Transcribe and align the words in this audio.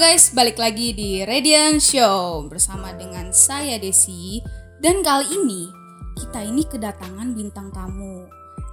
guys, 0.00 0.32
balik 0.32 0.56
lagi 0.56 0.96
di 0.96 1.20
Radiant 1.28 1.76
Show 1.76 2.48
bersama 2.48 2.88
dengan 2.96 3.36
saya 3.36 3.76
Desi 3.76 4.40
dan 4.80 5.04
kali 5.04 5.28
ini 5.28 5.68
kita 6.16 6.40
ini 6.40 6.64
kedatangan 6.64 7.36
bintang 7.36 7.68
tamu. 7.68 8.24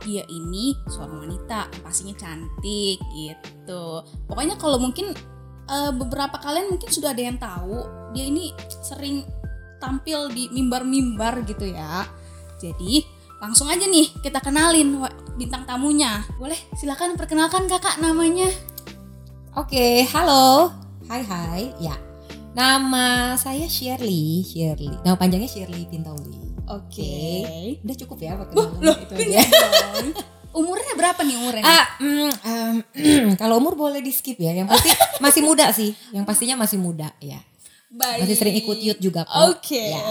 Dia 0.08 0.24
ini 0.32 0.72
seorang 0.88 1.28
wanita, 1.28 1.68
pastinya 1.84 2.16
cantik 2.16 2.96
gitu. 3.12 4.08
Pokoknya 4.24 4.56
kalau 4.56 4.80
mungkin 4.80 5.12
eh, 5.68 5.92
beberapa 5.92 6.40
kalian 6.40 6.72
mungkin 6.72 6.88
sudah 6.88 7.12
ada 7.12 7.20
yang 7.20 7.36
tahu, 7.36 7.76
dia 8.16 8.24
ini 8.32 8.56
sering 8.80 9.28
tampil 9.84 10.32
di 10.32 10.48
mimbar-mimbar 10.56 11.44
gitu 11.44 11.68
ya. 11.68 12.08
Jadi 12.56 13.04
langsung 13.44 13.68
aja 13.68 13.84
nih 13.84 14.16
kita 14.24 14.40
kenalin 14.40 15.04
bintang 15.36 15.68
tamunya. 15.68 16.24
Boleh 16.40 16.56
silakan 16.80 17.20
perkenalkan 17.20 17.68
kakak 17.68 18.00
namanya. 18.00 18.48
Oke, 19.60 20.08
halo. 20.08 20.87
Hai 21.08 21.24
hai. 21.24 21.64
Ya. 21.80 21.96
Nama 22.52 23.40
saya 23.40 23.64
Shirley, 23.72 24.44
Shirley. 24.44 24.92
Nama 25.08 25.16
panjangnya 25.16 25.48
Shirley 25.48 25.88
Pintauli. 25.88 26.36
Oke. 26.68 27.48
Udah 27.80 27.96
cukup 27.96 28.18
ya 28.20 28.36
perkenalan 28.36 29.08
itu 29.08 29.14
aja. 29.16 29.40
Umurnya 30.52 31.00
berapa 31.00 31.24
nih 31.24 31.36
umurnya? 31.40 31.64
Ah, 31.64 31.86
mm, 32.04 32.32
em, 32.44 32.76
kalau 33.40 33.56
umur 33.64 33.80
boleh 33.80 34.04
di 34.04 34.12
skip 34.12 34.36
ya. 34.36 34.52
Yang 34.52 34.68
pasti 34.76 34.90
masih 35.24 35.42
muda 35.48 35.72
sih. 35.72 35.96
Yang 36.12 36.28
pastinya 36.28 36.60
masih 36.60 36.76
muda 36.76 37.08
ya. 37.24 37.40
Baik. 37.88 38.28
Masih 38.28 38.36
sering 38.36 38.60
ikut 38.60 38.78
youth 38.84 39.00
juga 39.00 39.24
kok. 39.24 39.56
Oke. 39.56 39.96
Ya. 39.96 40.04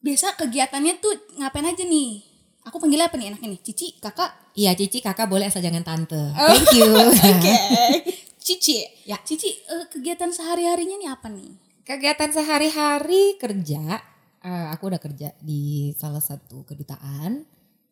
Biasa 0.00 0.32
kegiatannya 0.32 0.96
tuh 0.96 1.12
ngapain 1.44 1.68
aja 1.68 1.84
nih? 1.84 2.24
Aku 2.64 2.80
panggilnya 2.80 3.12
apa 3.12 3.20
nih 3.20 3.36
enaknya 3.36 3.52
nih? 3.52 3.60
Cici, 3.60 4.00
kakak? 4.00 4.56
Iya, 4.56 4.72
Cici 4.72 5.04
kakak 5.04 5.28
boleh 5.28 5.52
asal 5.52 5.60
jangan 5.60 5.84
tante. 5.84 6.16
Oh. 6.16 6.48
Thank 6.56 6.72
you. 6.72 6.88
Cici. 8.48 8.80
Ya. 9.04 9.20
Cici, 9.20 9.52
eh, 9.52 9.84
kegiatan 9.86 10.32
sehari-harinya 10.32 10.96
nih 10.96 11.10
apa 11.12 11.28
nih? 11.28 11.52
Kegiatan 11.84 12.32
sehari-hari 12.32 13.36
kerja, 13.36 14.00
eh, 14.40 14.66
aku 14.72 14.88
udah 14.88 15.00
kerja 15.00 15.36
di 15.38 15.92
salah 15.92 16.20
satu 16.20 16.64
kedutaan. 16.64 17.44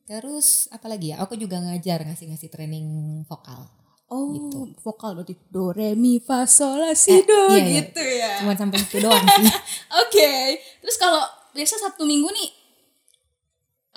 Terus 0.07 0.71
apalagi 0.71 1.13
ya? 1.13 1.21
Aku 1.21 1.35
juga 1.35 1.61
ngajar 1.61 2.07
ngasih-ngasih 2.07 2.49
training 2.49 2.87
vokal. 3.25 3.69
Oh, 4.07 4.31
Gitu. 4.31 4.71
vokal 4.81 5.19
berarti 5.19 5.35
do 5.51 5.75
re 5.75 5.99
mi 5.99 6.23
fa 6.23 6.47
sol 6.47 6.79
la 6.79 6.95
si 6.95 7.11
Eh, 7.11 7.27
do 7.27 7.51
iya, 7.51 7.59
iya. 7.59 7.75
gitu 7.83 7.99
ya. 8.01 8.33
Cuma 8.39 8.55
sampai 8.55 8.79
itu 8.79 9.03
doang 9.03 9.19
sih. 9.27 9.51
Oke. 10.07 10.31
Terus 10.79 10.95
kalau 10.95 11.27
biasa 11.51 11.75
Sabtu 11.83 12.07
Minggu 12.07 12.31
nih 12.31 12.49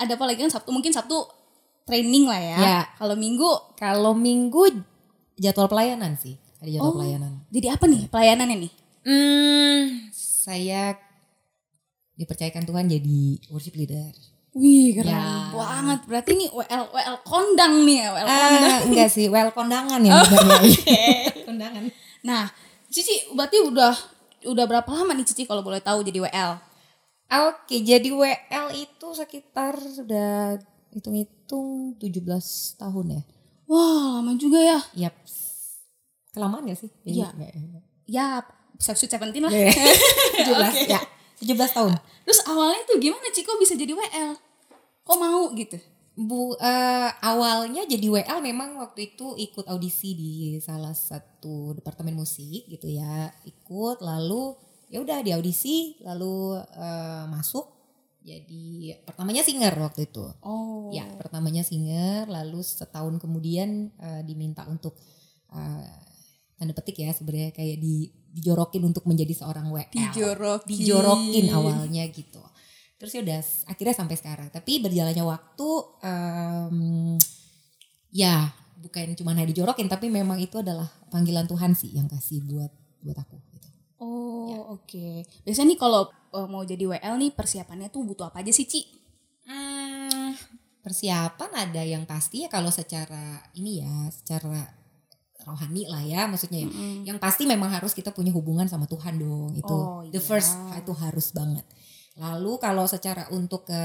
ada 0.02 0.18
apa 0.18 0.26
lagi 0.26 0.42
kan 0.42 0.50
Sabtu 0.50 0.74
mungkin 0.74 0.90
Sabtu 0.90 1.14
training 1.86 2.26
lah 2.26 2.42
ya. 2.42 2.58
Ya. 2.58 2.80
Kalau 2.98 3.14
Minggu 3.14 3.52
Kalau 3.78 4.18
minggu 4.18 4.82
jadwal 5.38 5.70
pelayanan 5.70 6.18
sih. 6.18 6.42
Ada 6.60 6.70
jadwal 6.70 6.86
Oh. 6.86 6.96
pelayanan. 6.98 7.34
jadi 7.48 7.68
apa 7.72 7.86
nih 7.86 8.04
pelayanannya 8.08 8.58
nih? 8.60 8.74
Hmm, 9.02 9.82
saya 10.12 11.00
dipercayakan 12.14 12.64
Tuhan 12.64 12.86
jadi 12.86 13.20
worship 13.48 13.74
leader. 13.74 14.12
Wih, 14.52 14.92
keren 14.92 15.08
Ya. 15.10 15.50
banget. 15.50 16.00
Berarti 16.04 16.32
nih 16.36 16.50
WL 16.50 16.84
WL 16.90 17.18
kondang 17.24 17.86
nih 17.86 17.98
ya, 17.98 18.08
WL 18.12 18.28
kondang. 18.28 18.66
Ah, 18.66 18.80
enggak 18.84 19.10
sih, 19.10 19.26
well 19.28 19.50
kondangan 19.50 20.02
ya 20.02 20.20
sebenarnya. 20.20 20.76
kondangan. 21.48 21.84
Nah, 22.22 22.44
Cici 22.88 23.14
berarti 23.32 23.62
udah 23.62 23.94
udah 24.44 24.66
berapa 24.66 24.90
lama 24.90 25.14
nih 25.14 25.24
Cici 25.24 25.46
kalau 25.46 25.62
boleh 25.62 25.80
tahu 25.80 26.02
jadi 26.02 26.20
WL? 26.20 26.52
Oke, 27.30 27.80
jadi 27.80 28.10
WL 28.10 28.68
itu 28.74 29.08
sekitar 29.14 29.78
sudah 29.78 30.58
hitung-hitung 30.92 31.94
17 31.96 32.20
tahun 32.76 33.06
ya. 33.16 33.22
Wah, 33.64 34.18
lama 34.18 34.34
juga 34.34 34.58
ya. 34.58 34.80
Yap. 34.98 35.14
Kelamaan 36.34 36.70
gak 36.70 36.80
sih? 36.80 36.92
Iya. 37.06 37.34
Enggak 37.34 37.84
ya. 38.10 38.42
Sweet 38.80 39.12
Seventeen 39.12 39.44
lah. 39.46 39.54
Iya. 39.54 39.72
17 40.50 40.56
Oke. 40.56 40.84
ya. 40.90 41.02
17 41.40 41.78
tahun. 41.78 41.94
Terus 42.26 42.40
awalnya 42.48 42.82
tuh 42.90 42.98
gimana 43.00 43.28
Ci 43.32 43.46
kok 43.46 43.60
bisa 43.62 43.78
jadi 43.78 43.94
WL? 43.96 44.36
Kok 45.06 45.18
mau 45.20 45.52
gitu? 45.56 45.78
Bu 46.20 46.52
eh, 46.60 47.12
awalnya 47.24 47.88
jadi 47.88 48.08
WL 48.12 48.40
memang 48.44 48.76
waktu 48.76 49.16
itu 49.16 49.40
ikut 49.40 49.72
audisi 49.72 50.20
di 50.20 50.34
salah 50.60 50.92
satu 50.92 51.72
departemen 51.80 52.16
musik 52.18 52.68
gitu 52.68 52.92
ya. 52.92 53.32
Ikut 53.48 54.04
lalu 54.04 54.56
ya 54.92 55.00
udah 55.00 55.24
di 55.24 55.32
audisi 55.32 55.96
lalu 56.04 56.60
eh, 56.60 57.24
masuk 57.32 57.80
jadi 58.20 59.00
pertamanya 59.08 59.48
singer 59.48 59.72
waktu 59.80 60.12
itu. 60.12 60.28
Oh. 60.44 60.92
Ya, 60.92 61.08
pertamanya 61.16 61.64
singer, 61.64 62.28
lalu 62.28 62.60
setahun 62.62 63.16
kemudian 63.18 63.96
eh, 63.96 64.22
diminta 64.28 64.68
untuk 64.68 65.00
eh, 65.56 66.09
tanda 66.60 66.76
petik 66.76 67.00
ya 67.00 67.16
sebenarnya 67.16 67.56
kayak 67.56 67.80
di, 67.80 68.12
dijorokin 68.36 68.84
untuk 68.84 69.08
menjadi 69.08 69.32
seorang 69.32 69.72
WL. 69.72 69.96
Dijorokin. 69.96 70.68
Dijorokin 70.68 71.46
awalnya 71.56 72.04
gitu. 72.12 72.44
Terus 73.00 73.12
ya 73.16 73.22
udah 73.24 73.40
akhirnya 73.72 73.96
sampai 73.96 74.16
sekarang. 74.20 74.48
Tapi 74.52 74.84
berjalannya 74.84 75.24
waktu 75.24 75.70
em, 76.04 76.78
ya 78.12 78.52
bukan 78.80 79.16
cuma 79.16 79.32
hanya 79.36 79.48
dijorokin 79.48 79.92
tapi 79.92 80.08
memang 80.08 80.40
itu 80.40 80.60
adalah 80.60 80.88
panggilan 81.12 81.48
Tuhan 81.48 81.76
sih 81.76 81.96
yang 81.96 82.08
kasih 82.12 82.44
buat 82.44 82.72
buat 83.04 83.16
aku 83.16 83.40
gitu. 83.56 83.68
Oh, 84.00 84.80
oke. 84.80 85.24
Biasanya 85.48 85.76
nih 85.76 85.80
kalau 85.80 86.12
eh, 86.12 86.48
mau 86.48 86.64
jadi 86.68 86.84
WL 86.88 87.16
nih 87.20 87.32
persiapannya 87.36 87.88
tuh 87.88 88.04
butuh 88.04 88.32
apa 88.32 88.44
aja 88.44 88.52
sih, 88.52 88.68
Ci? 88.68 88.82
Hmm, 89.48 90.36
persiapan 90.84 91.52
ada 91.56 91.82
yang 91.84 92.04
pasti 92.08 92.44
ya 92.44 92.50
kalau 92.52 92.72
secara 92.72 93.44
ini 93.56 93.84
ya, 93.84 94.12
secara 94.12 94.79
rohani 95.50 95.90
lah 95.90 96.04
ya 96.06 96.30
maksudnya 96.30 96.64
ya. 96.64 96.70
Mm-mm. 96.70 97.04
Yang 97.10 97.18
pasti 97.18 97.44
memang 97.50 97.74
harus 97.74 97.98
kita 97.98 98.14
punya 98.14 98.30
hubungan 98.30 98.70
sama 98.70 98.86
Tuhan 98.86 99.18
dong. 99.18 99.58
Itu 99.58 99.74
Oh, 99.74 100.02
the 100.08 100.18
iya. 100.18 100.22
first 100.22 100.54
itu 100.78 100.94
harus 100.94 101.34
banget. 101.34 101.66
Lalu 102.20 102.60
kalau 102.60 102.84
secara 102.86 103.32
untuk 103.32 103.66
ke 103.66 103.82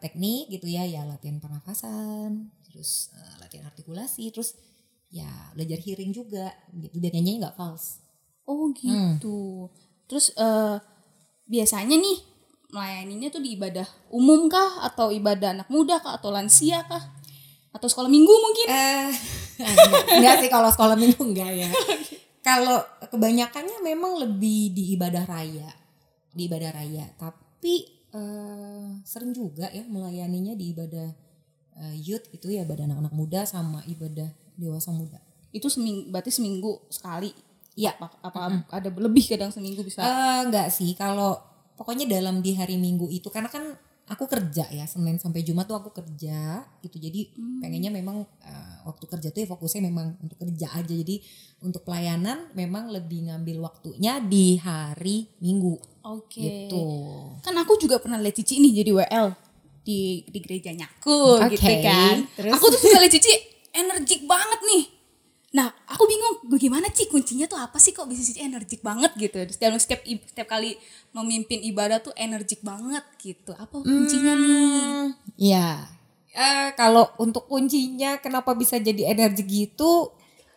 teknik 0.00 0.48
gitu 0.48 0.66
ya, 0.66 0.88
ya 0.88 1.04
latihan 1.04 1.36
pernafasan, 1.38 2.48
terus 2.64 3.12
eh, 3.12 3.34
latihan 3.38 3.68
artikulasi, 3.68 4.32
terus 4.34 4.56
ya 5.12 5.28
belajar 5.54 5.78
hearing 5.78 6.10
juga 6.10 6.50
gitu. 6.74 6.96
Biar 6.98 7.12
nyanyinya 7.14 7.48
nggak 7.48 7.56
false. 7.60 8.00
Oh, 8.48 8.72
gitu. 8.74 9.68
Terus 10.08 10.32
eh 10.36 10.76
biasanya 11.44 11.96
nih 12.00 12.18
melayaninya 12.72 13.28
tuh 13.30 13.38
di 13.44 13.54
ibadah 13.54 13.86
umum 14.10 14.50
kah 14.50 14.82
atau 14.88 15.14
ibadah 15.14 15.54
anak 15.54 15.68
muda 15.70 16.00
kah 16.02 16.18
atau 16.18 16.32
lansia 16.34 16.82
kah? 16.88 17.04
Atau 17.74 17.86
sekolah 17.90 18.08
minggu 18.10 18.32
mungkin? 18.32 18.66
Eh, 18.70 19.10
enggak, 20.18 20.34
sih 20.42 20.50
kalau 20.50 20.68
sekolah 20.70 20.96
minggu 20.98 21.20
enggak 21.20 21.50
ya. 21.66 21.70
Kalau 22.44 22.76
kebanyakannya 23.08 23.80
memang 23.80 24.20
lebih 24.20 24.76
di 24.76 24.92
ibadah 24.92 25.24
raya, 25.24 25.64
di 26.28 26.44
ibadah 26.44 26.76
raya. 26.76 27.08
Tapi 27.16 27.88
eh, 28.12 29.00
sering 29.00 29.32
juga 29.32 29.72
ya 29.72 29.80
melayaninya 29.88 30.52
di 30.52 30.76
ibadah 30.76 31.08
eh, 31.80 31.96
youth 32.04 32.28
itu 32.36 32.52
ya 32.52 32.68
ibadah 32.68 32.84
anak-anak 32.84 33.16
muda 33.16 33.48
sama 33.48 33.80
ibadah 33.88 34.28
dewasa 34.60 34.92
muda. 34.92 35.16
Itu 35.56 35.72
seminggu 35.72 36.12
berarti 36.12 36.36
seminggu 36.36 36.84
sekali. 36.92 37.32
Iya. 37.80 37.96
Apa, 37.96 38.12
apa 38.20 38.40
ada 38.68 38.92
lebih 38.92 39.24
kadang 39.24 39.48
seminggu 39.48 39.80
bisa? 39.80 40.04
Eh, 40.04 40.40
enggak 40.44 40.68
sih 40.68 40.92
kalau 40.92 41.40
pokoknya 41.74 42.06
dalam 42.06 42.44
di 42.44 42.54
hari 42.54 42.78
Minggu 42.78 43.10
itu 43.10 43.28
karena 43.30 43.50
kan 43.50 43.74
aku 44.04 44.28
kerja 44.28 44.68
ya 44.68 44.84
Senin 44.84 45.16
sampai 45.16 45.40
Jumat 45.40 45.64
tuh 45.64 45.80
aku 45.80 45.88
kerja 45.88 46.60
gitu 46.84 47.00
jadi 47.00 47.32
pengennya 47.64 47.88
memang 47.88 48.20
eh, 48.44 48.76
waktu 48.84 49.04
kerja 49.08 49.28
tuh 49.32 49.40
ya 49.44 49.48
fokusnya 49.48 49.82
memang 49.88 50.20
untuk 50.20 50.36
kerja 50.36 50.68
aja 50.76 50.92
jadi 50.92 51.16
untuk 51.64 51.88
pelayanan 51.88 52.52
memang 52.52 52.92
lebih 52.92 53.32
ngambil 53.32 53.64
waktunya 53.64 54.20
di 54.20 54.60
hari 54.60 55.32
Minggu 55.40 55.94
Oke. 56.04 56.36
gitu. 56.36 56.84
Kan 57.40 57.56
aku 57.56 57.80
juga 57.80 57.96
pernah 57.96 58.20
lihat 58.20 58.36
Cici 58.36 58.60
nih 58.60 58.84
jadi 58.84 58.90
WL 58.92 59.26
di 59.84 60.24
di 60.28 60.38
gerejanya 60.40 60.84
aku 60.84 61.40
Oke, 61.40 61.56
gitu 61.56 61.72
kan. 61.80 62.16
terus? 62.36 62.52
Aku 62.52 62.68
tuh 62.68 62.80
suka 62.80 63.00
lihat 63.00 63.12
Cici 63.16 63.32
energik 63.72 64.28
banget 64.28 64.60
nih. 64.60 64.84
Nah, 65.54 65.70
aku 65.86 66.02
bingung 66.10 66.50
bagaimana 66.50 66.90
Ci 66.90 67.06
kuncinya 67.06 67.46
tuh 67.46 67.62
apa 67.62 67.78
sih 67.78 67.94
kok 67.94 68.10
bisa 68.10 68.26
Cici 68.26 68.42
energik 68.42 68.82
banget 68.82 69.14
gitu. 69.14 69.38
Setiap 69.54 69.78
setiap 69.78 70.02
setiap 70.02 70.48
kali 70.50 70.74
memimpin 71.14 71.62
ibadah 71.62 72.02
tuh 72.02 72.10
energik 72.18 72.58
banget 72.66 73.06
gitu. 73.22 73.54
Apa 73.54 73.78
kuncinya 73.80 74.34
nih? 74.34 74.50
Hmm, 74.50 75.06
ya 75.38 75.94
Eh, 76.34 76.74
kalau 76.74 77.14
untuk 77.22 77.46
kuncinya 77.46 78.18
kenapa 78.18 78.58
bisa 78.58 78.74
jadi 78.74 79.14
energi 79.14 79.46
gitu 79.46 80.10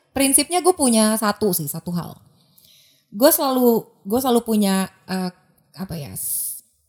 prinsipnya 0.10 0.58
gue 0.66 0.74
punya 0.74 1.14
satu 1.22 1.54
sih 1.54 1.70
satu 1.70 1.94
hal 1.94 2.18
gue 3.14 3.30
selalu 3.30 3.86
gue 4.02 4.18
selalu 4.18 4.42
punya 4.42 4.90
eh, 5.06 5.30
apa 5.78 5.94
ya 5.94 6.18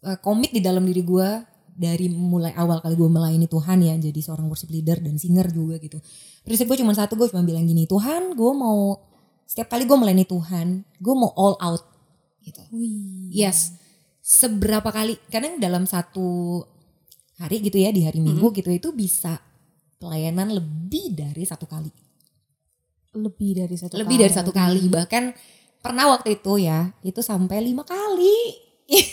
eh, 0.09 0.17
komit 0.25 0.57
di 0.57 0.65
dalam 0.65 0.89
diri 0.89 1.05
gue 1.05 1.31
dari 1.79 2.11
mulai 2.11 2.51
awal 2.59 2.83
kali 2.83 2.99
gue 2.99 3.07
melayani 3.07 3.47
Tuhan 3.47 3.79
ya 3.87 3.95
jadi 3.95 4.19
seorang 4.19 4.51
worship 4.51 4.75
leader 4.75 4.99
dan 4.99 5.15
singer 5.15 5.47
juga 5.55 5.79
gitu. 5.79 6.03
Prinsip 6.43 6.67
gue 6.67 6.79
cuma 6.83 6.91
satu 6.93 7.15
gue 7.15 7.31
cuma 7.31 7.47
bilang 7.47 7.63
gini 7.63 7.87
Tuhan 7.87 8.35
gue 8.35 8.53
mau 8.53 8.99
setiap 9.47 9.71
kali 9.71 9.87
gue 9.87 9.95
melayani 9.95 10.27
Tuhan 10.27 10.83
gue 10.99 11.15
mau 11.15 11.31
all 11.39 11.55
out. 11.63 11.83
Gitu. 12.43 12.61
Wih. 12.75 13.31
Yes. 13.31 13.79
Seberapa 14.19 14.91
kali 14.91 15.17
kadang 15.31 15.63
dalam 15.63 15.87
satu 15.87 16.61
hari 17.39 17.63
gitu 17.63 17.79
ya 17.79 17.95
di 17.95 18.03
hari 18.03 18.19
Minggu 18.19 18.51
gitu 18.51 18.69
itu 18.75 18.91
bisa 18.91 19.39
pelayanan 20.03 20.51
lebih 20.51 21.15
dari 21.15 21.47
satu 21.47 21.71
kali. 21.71 21.89
Lebih 23.15 23.65
dari 23.65 23.77
satu 23.79 23.95
lebih 23.95 24.19
dari 24.19 24.35
satu 24.35 24.51
kali. 24.51 24.91
Bahkan 24.91 25.25
pernah 25.79 26.11
waktu 26.11 26.43
itu 26.43 26.59
ya 26.59 26.91
itu 27.07 27.23
sampai 27.23 27.63
lima 27.63 27.87
kali 27.87 28.68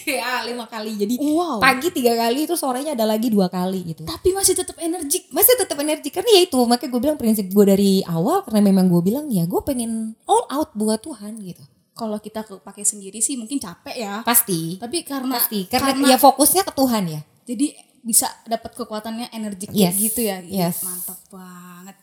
ya 0.07 0.44
lima 0.44 0.66
kali 0.66 0.95
jadi 0.95 1.16
Wow. 1.19 1.60
pagi 1.60 1.92
tiga 1.92 2.16
kali 2.16 2.44
itu 2.44 2.56
sorenya 2.56 2.95
ada 2.95 3.04
lagi 3.04 3.27
dua 3.27 3.48
kali 3.48 3.83
gitu 3.86 4.04
Tapi 4.04 4.31
masih 4.31 4.56
tetap 4.56 4.80
energik. 4.80 5.27
masih 5.30 5.51
tetap 5.54 5.75
energi 5.75 6.07
karena 6.10 6.31
ya 6.31 6.42
itu 6.44 6.56
makanya 6.62 6.89
gue 6.89 7.01
bilang 7.01 7.18
prinsip 7.18 7.45
gue 7.45 7.66
dari 7.66 8.00
awal 8.01 8.42
karena 8.42 8.63
memang 8.63 8.88
gue 8.88 9.01
bilang 9.04 9.27
ya 9.27 9.44
gue 9.44 9.62
pengen 9.62 10.16
all 10.24 10.48
out 10.48 10.72
buat 10.74 10.98
Tuhan 10.98 11.36
gitu 11.39 11.60
Kalau 11.92 12.18
kita 12.18 12.44
pakai 12.60 12.83
sendiri 12.83 13.19
sih 13.19 13.36
mungkin 13.36 13.56
capek 13.56 13.95
ya. 13.95 14.13
pasti 14.22 14.75
Tapi 14.75 15.04
karena 15.04 15.36
pasti 15.36 15.63
karena, 15.66 15.92
karena 15.92 16.07
ya 16.07 16.18
fokusnya 16.18 16.63
ke 16.63 16.72
Tuhan 16.72 17.04
ya 17.06 17.22
jadi 17.44 17.68
bisa 18.00 18.27
dapat 18.45 18.72
kekuatannya 18.75 19.27
energik 19.30 19.74
Yes. 19.74 19.98
gitu 19.98 20.22
ya. 20.22 20.38
Iya, 20.39 20.69
Yes. 20.69 20.86
Mantap 20.86 21.18
banget. 21.27 21.98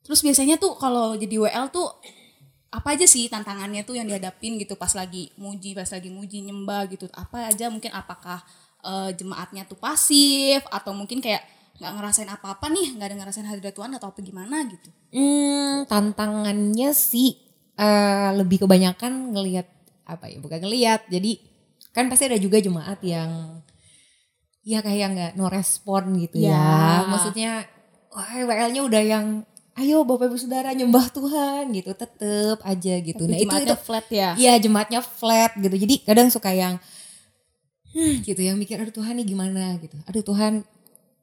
Terus 0.00 0.20
biasanya 0.20 0.56
tuh 0.56 0.74
kalau 0.74 1.12
jadi 1.12 1.36
WL 1.38 1.68
tuh 1.68 1.86
apa 2.74 2.98
aja 2.98 3.06
sih 3.06 3.30
tantangannya 3.30 3.86
tuh 3.86 3.94
yang 3.94 4.10
dihadapin 4.10 4.58
gitu 4.58 4.74
pas 4.74 4.90
lagi 4.98 5.30
muji, 5.38 5.78
pas 5.78 5.86
lagi 5.86 6.10
muji 6.10 6.42
nyembah 6.42 6.90
gitu. 6.90 7.06
Apa 7.14 7.54
aja 7.54 7.70
mungkin 7.70 7.94
apakah 7.94 8.42
eh, 8.82 9.10
jemaatnya 9.14 9.62
tuh 9.70 9.78
pasif 9.78 10.66
atau 10.74 10.90
mungkin 10.90 11.22
kayak 11.22 11.46
nggak 11.78 11.92
ngerasain 11.94 12.30
apa-apa 12.30 12.66
nih, 12.70 12.98
nggak 12.98 13.08
ada 13.14 13.16
ngerasain 13.22 13.46
hadirat 13.46 13.74
Tuhan 13.74 13.94
atau 13.94 14.10
apa 14.10 14.18
gimana 14.22 14.66
gitu. 14.66 14.90
Hmm, 15.14 15.86
tantangannya 15.86 16.90
sih 16.90 17.38
eh, 17.78 18.30
lebih 18.34 18.66
kebanyakan 18.66 19.30
ngelihat 19.30 19.70
apa 20.10 20.26
ya? 20.26 20.42
Bukan 20.42 20.58
ngelihat. 20.66 21.06
Jadi 21.06 21.38
kan 21.94 22.10
pasti 22.10 22.26
ada 22.26 22.38
juga 22.42 22.58
jemaat 22.58 22.98
yang 23.06 23.62
ya 24.66 24.82
kayak 24.82 25.08
nggak 25.14 25.32
no 25.38 25.46
respon 25.46 26.18
gitu 26.18 26.42
ya. 26.42 26.58
Ya. 26.58 27.06
Maksudnya 27.06 27.50
wah 28.10 28.34
WL-nya 28.34 28.82
udah 28.82 29.02
yang 29.02 29.26
ayo 29.74 30.06
Bapak 30.06 30.30
Ibu 30.30 30.38
Saudara 30.38 30.70
nyembah 30.70 31.10
Tuhan 31.10 31.74
gitu, 31.74 31.90
tetep 31.94 32.58
aja 32.62 32.94
gitu. 33.02 33.22
Tapi 33.26 33.42
nah, 33.46 33.58
itu 33.58 33.66
itu 33.66 33.76
flat 33.78 34.06
ya. 34.10 34.30
Iya 34.38 34.54
jemaatnya 34.62 35.00
flat 35.02 35.58
gitu. 35.58 35.74
Jadi 35.74 35.94
kadang 36.06 36.30
suka 36.30 36.54
yang 36.54 36.78
hmm, 37.90 38.22
gitu 38.22 38.40
yang 38.42 38.54
mikir 38.58 38.78
aduh 38.78 38.94
Tuhan 38.94 39.18
nih 39.18 39.26
gimana 39.26 39.78
gitu. 39.82 39.98
Aduh 40.06 40.22
Tuhan 40.22 40.62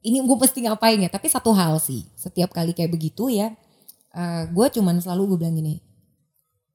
ini 0.04 0.18
gue 0.20 0.36
mesti 0.36 0.58
ngapain 0.68 1.00
ya. 1.00 1.08
Tapi 1.08 1.26
satu 1.32 1.56
hal 1.56 1.80
sih 1.80 2.04
setiap 2.16 2.52
kali 2.52 2.76
kayak 2.76 2.92
begitu 2.92 3.32
ya. 3.32 3.56
eh 4.12 4.44
gue 4.52 4.66
cuman 4.68 5.00
selalu 5.00 5.34
gue 5.34 5.38
bilang 5.40 5.56
gini. 5.56 5.80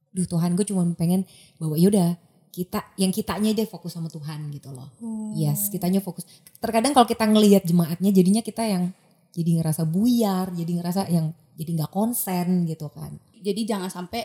Duh 0.09 0.25
Tuhan 0.25 0.57
gue 0.57 0.65
cuman 0.65 0.97
pengen 0.97 1.29
bahwa 1.61 1.77
yaudah 1.77 2.17
kita 2.49 2.81
yang 2.97 3.13
kitanya 3.13 3.53
deh 3.53 3.69
fokus 3.69 3.93
sama 3.93 4.09
Tuhan 4.09 4.49
gitu 4.49 4.73
loh. 4.73 4.89
Yes 5.37 5.69
kitanya 5.69 6.01
fokus. 6.01 6.25
Terkadang 6.57 6.97
kalau 6.97 7.05
kita 7.05 7.29
ngelihat 7.29 7.69
jemaatnya 7.69 8.09
jadinya 8.09 8.41
kita 8.41 8.65
yang 8.65 8.89
jadi 9.37 9.61
ngerasa 9.61 9.85
buyar. 9.85 10.49
Jadi 10.57 10.81
ngerasa 10.81 11.05
yang 11.13 11.29
jadi 11.57 11.69
nggak 11.73 11.91
konsen 11.91 12.63
gitu 12.63 12.87
kan 12.87 13.17
Jadi 13.37 13.65
jangan 13.65 13.89
sampai 13.89 14.21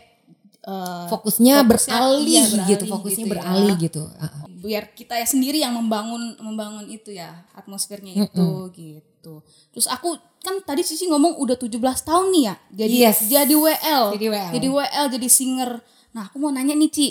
eh, 0.63 1.07
fokusnya, 1.09 1.65
Fokusnya, 1.65 1.65
beralih, 1.67 2.25
iya, 2.29 2.43
beralih 2.47 2.69
gitu 2.71 2.85
fokusnya 2.87 3.17
gitu 3.17 3.27
ya. 3.27 3.33
beralih 3.33 3.75
gitu 3.77 4.03
Uh-uh. 4.07 4.45
biar 4.63 4.85
kita 4.93 5.15
ya 5.17 5.27
sendiri 5.27 5.59
yang 5.59 5.75
membangun 5.75 6.37
membangun 6.39 6.87
itu 6.87 7.11
ya 7.11 7.43
atmosfernya 7.53 8.15
itu 8.15 8.49
gitu. 8.71 9.43
Terus 9.71 9.87
aku 9.87 10.15
kan 10.39 10.59
tadi 10.63 10.83
Cici 10.83 11.07
ngomong 11.07 11.39
udah 11.39 11.55
17 11.55 11.79
tahun 11.79 12.27
nih 12.31 12.43
ya. 12.43 12.55
Jadi 12.71 12.95
Yes. 12.97 13.19
jadi 13.27 13.55
WL. 13.55 14.05
Jadi 14.15 14.27
WL. 14.29 14.51
Jadi 14.55 14.69
WL 14.69 15.07
jadi 15.11 15.29
singer. 15.29 15.71
Nah, 16.11 16.27
aku 16.27 16.37
mau 16.39 16.51
nanya 16.51 16.75
nih 16.75 16.91
Ci. 16.91 17.07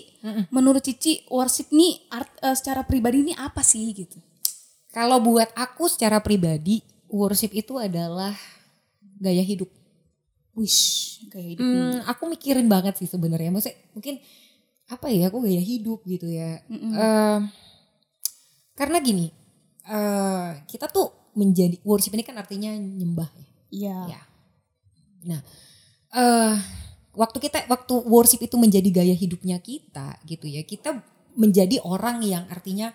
Menurut 0.48 0.84
Cici 0.84 1.24
worship 1.28 1.72
nih 1.72 2.04
art, 2.08 2.32
eh, 2.40 2.52
secara 2.52 2.84
pribadi 2.84 3.20
ini 3.22 3.34
apa 3.34 3.60
sih 3.62 3.84
gitu? 3.92 4.16
kalau 4.90 5.24
buat 5.24 5.48
aku 5.56 5.88
secara 5.88 6.20
pribadi 6.20 6.84
worship 7.08 7.56
itu 7.56 7.80
adalah 7.80 8.36
gaya 9.18 9.40
hidup 9.40 9.72
Wish, 10.52 10.82
kayak 11.32 11.48
hidup. 11.56 11.64
Hmm, 11.64 11.98
aku 12.04 12.28
mikirin 12.28 12.68
banget 12.68 13.00
sih 13.00 13.08
sebenarnya 13.08 13.50
maksudnya 13.50 13.80
mungkin 13.96 14.20
apa 14.86 15.08
ya 15.08 15.32
aku 15.32 15.40
gaya 15.42 15.64
hidup 15.64 16.04
gitu 16.04 16.28
ya 16.28 16.60
Eh, 16.68 17.40
karena 18.74 18.98
gini 19.00 19.32
eh 19.82 20.50
kita 20.68 20.92
tuh 20.92 21.32
menjadi 21.34 21.80
worship 21.82 22.12
ini 22.12 22.28
kan 22.28 22.36
artinya 22.36 22.76
nyembah 22.76 23.32
ya 23.32 23.48
Iya. 23.72 23.98
Ya. 24.12 24.22
Nah, 25.24 25.40
eh 26.12 26.56
waktu 27.16 27.38
kita 27.40 27.72
waktu 27.72 27.94
worship 28.04 28.44
itu 28.44 28.60
menjadi 28.60 28.90
gaya 28.92 29.16
hidupnya 29.16 29.64
kita 29.64 30.20
gitu 30.28 30.44
ya, 30.48 30.68
kita 30.68 31.00
menjadi 31.34 31.80
orang 31.88 32.20
yang 32.28 32.44
artinya 32.52 32.92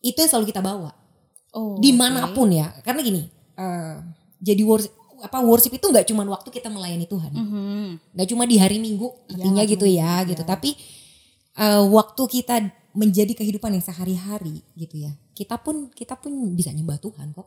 itu 0.00 0.16
yang 0.16 0.30
selalu 0.30 0.48
kita 0.48 0.64
bawa 0.64 0.96
Oh. 1.52 1.76
di 1.78 1.92
mana 1.92 2.32
pun 2.32 2.48
ya. 2.50 2.72
Karena 2.80 3.04
gini, 3.04 3.28
eh 3.54 3.96
jadi 4.40 4.62
worship 4.64 4.90
apa 5.20 5.38
worship 5.40 5.72
itu 5.72 5.84
nggak 5.84 6.06
cuma 6.06 6.24
waktu 6.24 6.48
kita 6.48 6.66
melayani 6.66 7.04
Tuhan, 7.04 7.30
Mhm. 7.30 8.14
nggak 8.16 8.28
cuma 8.28 8.44
di 8.44 8.56
hari 8.56 8.78
Minggu 8.78 9.06
artinya 9.28 9.62
gitu 9.62 9.84
ya 9.84 10.22
gitu, 10.22 10.32
gitu. 10.32 10.42
ya. 10.42 10.48
Tapi 10.48 10.70
eh, 11.54 11.82
waktu 11.86 12.22
kita 12.26 12.54
menjadi 12.94 13.30
kehidupan 13.32 13.70
yang 13.70 13.82
sehari-hari 13.82 14.58
gitu 14.74 15.02
ya, 15.02 15.14
kita 15.32 15.54
pun 15.54 15.86
kita 15.90 16.14
pun 16.14 16.30
bisa 16.50 16.70
nyembah 16.70 16.98
Tuhan 16.98 17.30
kok, 17.30 17.46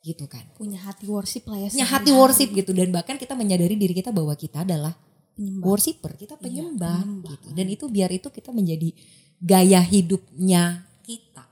gitu 0.00 0.26
kan. 0.26 0.46
Punya 0.54 0.78
hati 0.80 1.06
worship 1.06 1.46
lah 1.46 1.58
ya. 1.58 1.68
punya 1.68 1.88
hati 1.88 2.10
worship 2.10 2.50
gitu 2.50 2.70
dan 2.70 2.90
bahkan 2.90 3.14
kita 3.14 3.34
menyadari 3.34 3.74
diri 3.74 3.90
kita 3.90 4.10
bahwa 4.10 4.34
kita 4.34 4.62
adalah 4.62 4.94
Penyembah. 5.34 5.66
worshiper, 5.66 6.12
kita 6.14 6.34
penyembah, 6.36 7.02
penyembah. 7.02 7.30
gitu. 7.32 7.48
Dan 7.54 7.66
itu 7.68 7.84
biar 7.86 8.10
itu 8.10 8.28
kita 8.28 8.50
menjadi 8.50 8.92
gaya 9.40 9.80
hidupnya 9.80 10.84
kita 11.00 11.44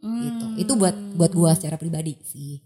gitu. 0.00 0.44
Hmm. 0.46 0.56
Itu 0.56 0.72
buat 0.76 0.96
buat 1.14 1.32
gua 1.32 1.52
secara 1.54 1.76
pribadi 1.76 2.14
sih. 2.24 2.60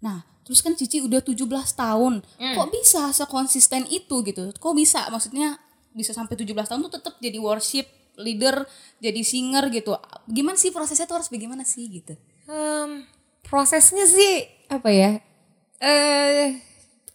Nah, 0.00 0.22
terus 0.50 0.66
kan 0.66 0.74
Cici 0.74 0.98
udah 0.98 1.22
17 1.22 1.46
tahun. 1.78 2.26
Kok 2.58 2.68
bisa 2.74 3.14
sekonsisten 3.14 3.86
itu 3.86 4.26
gitu? 4.26 4.50
Kok 4.50 4.74
bisa? 4.74 5.06
Maksudnya 5.06 5.62
bisa 5.94 6.10
sampai 6.10 6.34
17 6.34 6.50
tahun 6.66 6.90
tuh 6.90 6.98
tetap 6.98 7.14
jadi 7.22 7.38
worship 7.38 7.86
leader, 8.18 8.66
jadi 8.98 9.22
singer 9.22 9.70
gitu. 9.70 9.94
Gimana 10.26 10.58
sih 10.58 10.74
prosesnya 10.74 11.06
tuh 11.06 11.22
harus 11.22 11.30
bagaimana 11.30 11.62
sih 11.62 11.86
gitu? 11.86 12.18
Em, 12.50 13.06
prosesnya 13.46 14.10
sih 14.10 14.42
apa 14.66 14.90
ya? 14.90 15.22
Eh 15.78 16.58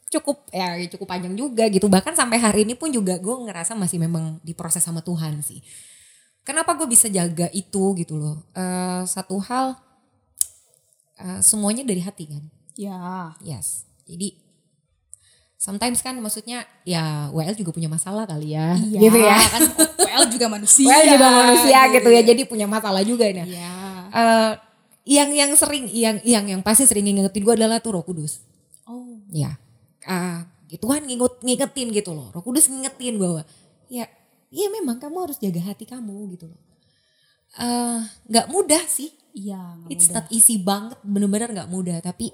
cukup 0.08 0.48
ya 0.56 0.80
cukup 0.96 1.08
panjang 1.12 1.36
juga 1.36 1.68
gitu. 1.68 1.92
Bahkan 1.92 2.16
sampai 2.16 2.40
hari 2.40 2.64
ini 2.64 2.80
pun 2.80 2.88
juga 2.88 3.20
gue 3.20 3.36
ngerasa 3.52 3.76
masih 3.76 4.00
memang 4.00 4.40
diproses 4.48 4.80
sama 4.80 5.04
Tuhan 5.04 5.44
sih. 5.44 5.60
Kenapa 6.48 6.72
gue 6.80 6.88
bisa 6.88 7.12
jaga 7.12 7.52
itu 7.52 7.84
gitu 8.00 8.16
loh? 8.16 8.48
Eh 8.56 9.04
satu 9.04 9.44
hal 9.44 9.76
eh, 11.20 11.44
semuanya 11.44 11.84
dari 11.84 12.00
hati 12.00 12.32
kan. 12.32 12.55
Ya. 12.76 13.32
Yes. 13.40 13.88
Jadi 14.06 14.36
sometimes 15.56 16.00
kan 16.00 16.14
maksudnya 16.20 16.62
ya 16.86 17.32
WL 17.34 17.56
juga 17.58 17.74
punya 17.74 17.90
masalah 17.90 18.28
kali 18.30 18.54
ya. 18.54 18.76
Iya, 18.78 19.00
Gitu 19.02 19.18
ya. 19.18 19.38
kan 19.40 19.62
WL 19.98 20.24
juga 20.30 20.46
manusia. 20.48 20.86
WL 20.86 21.06
juga 21.18 21.28
manusia 21.32 21.80
gitu 21.90 22.10
ya. 22.12 22.22
Jadi 22.22 22.42
punya 22.46 22.68
masalah 22.70 23.02
juga 23.02 23.26
nih. 23.26 23.48
Iya. 23.50 23.76
Eh, 24.14 24.52
yang 25.06 25.30
yang 25.32 25.52
sering 25.54 25.86
yang 25.90 26.18
yang 26.26 26.46
yang 26.46 26.62
pasti 26.62 26.86
sering 26.86 27.06
ngingetin 27.06 27.42
gue 27.42 27.56
adalah 27.56 27.80
tuh 27.80 27.98
Roh 27.98 28.06
Kudus. 28.06 28.42
Oh. 28.86 29.22
Ya. 29.34 29.58
Ah, 30.06 30.46
Tuhan 30.70 31.08
nginget, 31.08 31.42
ngingetin 31.42 31.88
gitu 31.94 32.12
loh. 32.14 32.30
Roh 32.30 32.44
Kudus 32.44 32.70
ngingetin 32.70 33.18
bahwa 33.18 33.42
ya 33.88 34.06
iya 34.50 34.68
memang 34.70 34.98
kamu 34.98 35.30
harus 35.30 35.38
jaga 35.38 35.62
hati 35.62 35.86
kamu 35.86 36.36
gitu 36.38 36.46
loh. 36.50 36.60
Eh, 37.56 38.00
nggak 38.30 38.52
mudah 38.52 38.84
sih. 38.86 39.10
Iya, 39.36 39.60
It's 39.92 40.08
mudah. 40.08 40.24
not 40.24 40.28
easy 40.32 40.56
banget, 40.56 40.96
bener-bener 41.04 41.50
nggak 41.52 41.68
mudah. 41.70 42.00
Tapi 42.00 42.32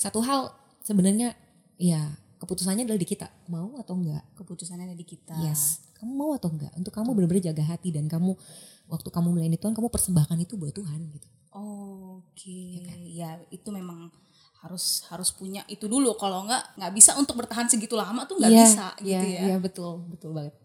satu 0.00 0.24
hal 0.24 0.56
sebenarnya 0.80 1.36
ya 1.76 2.16
keputusannya 2.40 2.88
adalah 2.88 2.96
di 2.96 3.08
kita 3.08 3.28
mau 3.52 3.76
atau 3.76 4.00
enggak. 4.00 4.24
Keputusannya 4.32 4.88
ada 4.88 4.96
di 4.96 5.04
kita. 5.04 5.36
Yes, 5.44 5.84
kamu 6.00 6.12
mau 6.16 6.32
atau 6.32 6.48
enggak? 6.48 6.72
Untuk 6.72 6.96
kamu 6.96 7.12
benar-benar 7.12 7.52
jaga 7.52 7.64
hati 7.68 7.92
dan 7.92 8.08
kamu 8.08 8.32
waktu 8.88 9.08
kamu 9.12 9.36
melayani 9.36 9.60
Tuhan, 9.60 9.76
kamu 9.76 9.92
persembahkan 9.92 10.40
itu 10.40 10.56
buat 10.56 10.72
Tuhan 10.72 11.12
gitu. 11.12 11.28
Oh, 11.52 12.24
Oke, 12.24 12.80
ya 13.12 13.36
itu 13.52 13.68
memang 13.68 14.08
harus 14.64 15.04
harus 15.12 15.28
punya 15.32 15.60
itu 15.68 15.84
dulu. 15.84 16.16
Kalau 16.16 16.48
nggak 16.48 16.80
nggak 16.80 16.92
bisa 16.96 17.16
untuk 17.20 17.36
bertahan 17.36 17.68
segitu 17.68 17.96
lama 17.96 18.24
tuh 18.24 18.40
nggak 18.40 18.52
Iya, 18.52 18.64
bisa 18.64 18.86
gitu 19.04 19.26
iya, 19.28 19.36
ya. 19.36 19.40
Iya 19.52 19.56
betul, 19.60 20.04
betul 20.08 20.32
banget. 20.32 20.56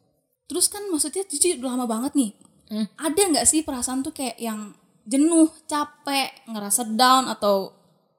Terus 0.47 0.71
kan 0.71 0.83
maksudnya 0.87 1.27
Cici 1.27 1.59
udah 1.59 1.75
lama 1.75 1.85
banget 1.87 2.15
nih. 2.15 2.31
Hmm. 2.71 2.87
Ada 2.95 3.21
nggak 3.35 3.45
sih 3.47 3.61
perasaan 3.67 4.03
tuh 4.03 4.15
kayak 4.15 4.39
yang 4.39 4.71
jenuh, 5.05 5.51
capek, 5.67 6.47
ngerasa 6.47 6.95
down 6.95 7.27
atau 7.29 7.71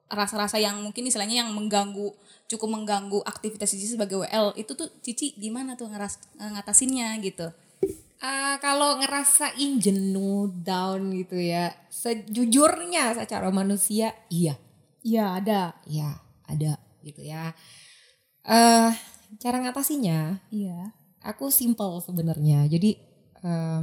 rasa-rasa 0.07 0.55
yang 0.57 0.79
mungkin 0.81 1.03
istilahnya 1.07 1.43
yang 1.43 1.51
mengganggu 1.51 2.15
cukup 2.47 2.69
mengganggu 2.79 3.19
aktivitas 3.27 3.75
Cici 3.75 3.91
sebagai 3.91 4.23
WL 4.23 4.55
itu 4.55 4.71
tuh 4.71 4.87
Cici 5.03 5.35
gimana 5.35 5.75
tuh 5.75 5.91
ngeras 5.91 6.19
ngatasinnya 6.39 7.11
gitu? 7.19 7.51
Eh, 8.17 8.55
kalau 8.57 8.97
ngerasain 8.97 9.77
jenuh, 9.77 10.49
down 10.65 11.13
gitu 11.13 11.37
ya, 11.37 11.69
sejujurnya 11.93 13.13
secara 13.13 13.53
manusia, 13.53 14.09
iya, 14.33 14.57
Iya 15.05 15.37
ada. 15.37 15.61
iya 15.85 16.17
ada 16.49 16.81
gitu 17.05 17.21
ya. 17.21 17.53
Eh, 18.41 18.89
cara 19.37 19.61
ngatasinya, 19.61 20.41
Iya. 20.49 20.97
aku 21.21 21.53
simple 21.53 22.01
sebenarnya. 22.01 22.65
Jadi 22.65 22.97
eh, 23.45 23.81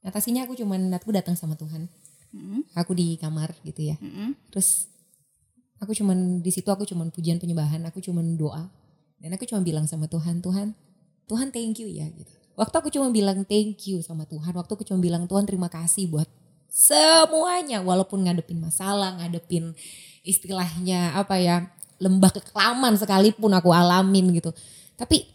ngatasinya 0.00 0.48
aku 0.48 0.56
cuman 0.56 0.88
aku 0.96 1.12
datang 1.12 1.36
sama 1.36 1.52
Tuhan. 1.52 1.92
Mm-mm. 2.36 2.60
Aku 2.76 2.92
di 2.92 3.16
kamar 3.16 3.56
gitu 3.64 3.80
ya. 3.80 3.96
Mm-mm. 3.96 4.36
Terus 4.52 4.92
aku 5.80 5.96
cuman 5.96 6.44
di 6.44 6.52
situ 6.52 6.68
aku 6.68 6.84
cuman 6.84 7.08
pujian 7.08 7.40
penyembahan, 7.40 7.80
aku 7.88 8.04
cuman 8.04 8.36
doa 8.36 8.68
dan 9.20 9.32
aku 9.32 9.48
cuma 9.48 9.64
bilang 9.64 9.88
sama 9.88 10.08
Tuhan, 10.08 10.44
Tuhan, 10.44 10.76
Tuhan 11.24 11.48
thank 11.48 11.80
you 11.80 11.88
ya 11.88 12.06
gitu. 12.12 12.32
waktu 12.56 12.72
aku 12.72 12.88
cuma 12.88 13.12
bilang 13.12 13.44
thank 13.44 13.84
you 13.88 14.00
sama 14.00 14.24
Tuhan, 14.24 14.52
waktu 14.56 14.72
aku 14.72 14.84
cuma 14.84 15.00
bilang 15.00 15.28
Tuhan 15.28 15.44
terima 15.44 15.68
kasih 15.68 16.08
buat 16.08 16.28
semuanya 16.72 17.84
walaupun 17.84 18.24
ngadepin 18.24 18.60
masalah, 18.60 19.16
ngadepin 19.20 19.76
istilahnya 20.24 21.16
apa 21.16 21.36
ya 21.36 21.68
lembah 22.00 22.32
kekelaman 22.32 22.96
sekalipun 22.96 23.52
aku 23.52 23.72
alamin 23.72 24.36
gitu. 24.36 24.52
Tapi 24.96 25.28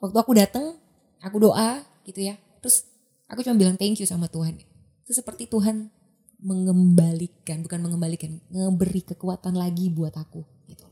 waktu 0.00 0.16
aku 0.16 0.32
datang, 0.36 0.76
aku 1.20 1.36
doa 1.40 1.84
gitu 2.08 2.24
ya. 2.24 2.40
Terus 2.64 2.88
aku 3.28 3.44
cuma 3.44 3.56
bilang 3.56 3.76
thank 3.76 4.00
you 4.00 4.08
sama 4.08 4.28
Tuhan. 4.28 4.60
Itu 5.04 5.12
seperti 5.12 5.48
Tuhan 5.48 5.92
mengembalikan, 6.42 7.62
bukan 7.62 7.80
mengembalikan, 7.80 8.42
ngeberi 8.50 9.02
kekuatan 9.14 9.54
lagi 9.54 9.88
buat 9.88 10.12
aku 10.18 10.42
gitu. 10.66 10.84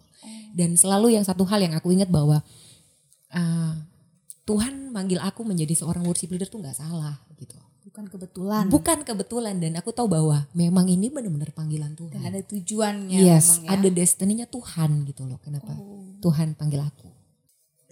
Dan 0.55 0.79
selalu 0.79 1.19
yang 1.19 1.27
satu 1.27 1.43
hal 1.47 1.61
yang 1.61 1.75
aku 1.75 1.91
ingat 1.91 2.07
bahwa 2.07 2.43
uh, 3.35 3.75
Tuhan 4.47 4.95
manggil 4.95 5.19
aku 5.23 5.43
menjadi 5.47 5.75
seorang 5.79 6.07
worship 6.07 6.31
leader 6.31 6.47
tuh 6.47 6.63
nggak 6.63 6.79
salah 6.79 7.19
gitu. 7.39 7.55
Bukan 7.91 8.07
kebetulan. 8.07 8.71
Bukan 8.71 9.03
kebetulan 9.03 9.59
dan 9.59 9.75
aku 9.79 9.91
tahu 9.91 10.07
bahwa 10.07 10.47
memang 10.55 10.87
ini 10.87 11.11
benar-benar 11.11 11.51
panggilan 11.51 11.99
Tuhan. 11.99 12.15
Dan 12.15 12.23
ada 12.31 12.41
tujuannya 12.47 13.19
yes, 13.19 13.59
memang 13.59 13.67
ya. 13.67 13.69
ada 13.75 13.89
destininya 13.91 14.47
Tuhan 14.47 15.07
gitu 15.11 15.27
loh. 15.27 15.43
Kenapa 15.43 15.75
Tuhan 16.23 16.55
panggil 16.55 16.83
aku? 16.87 17.09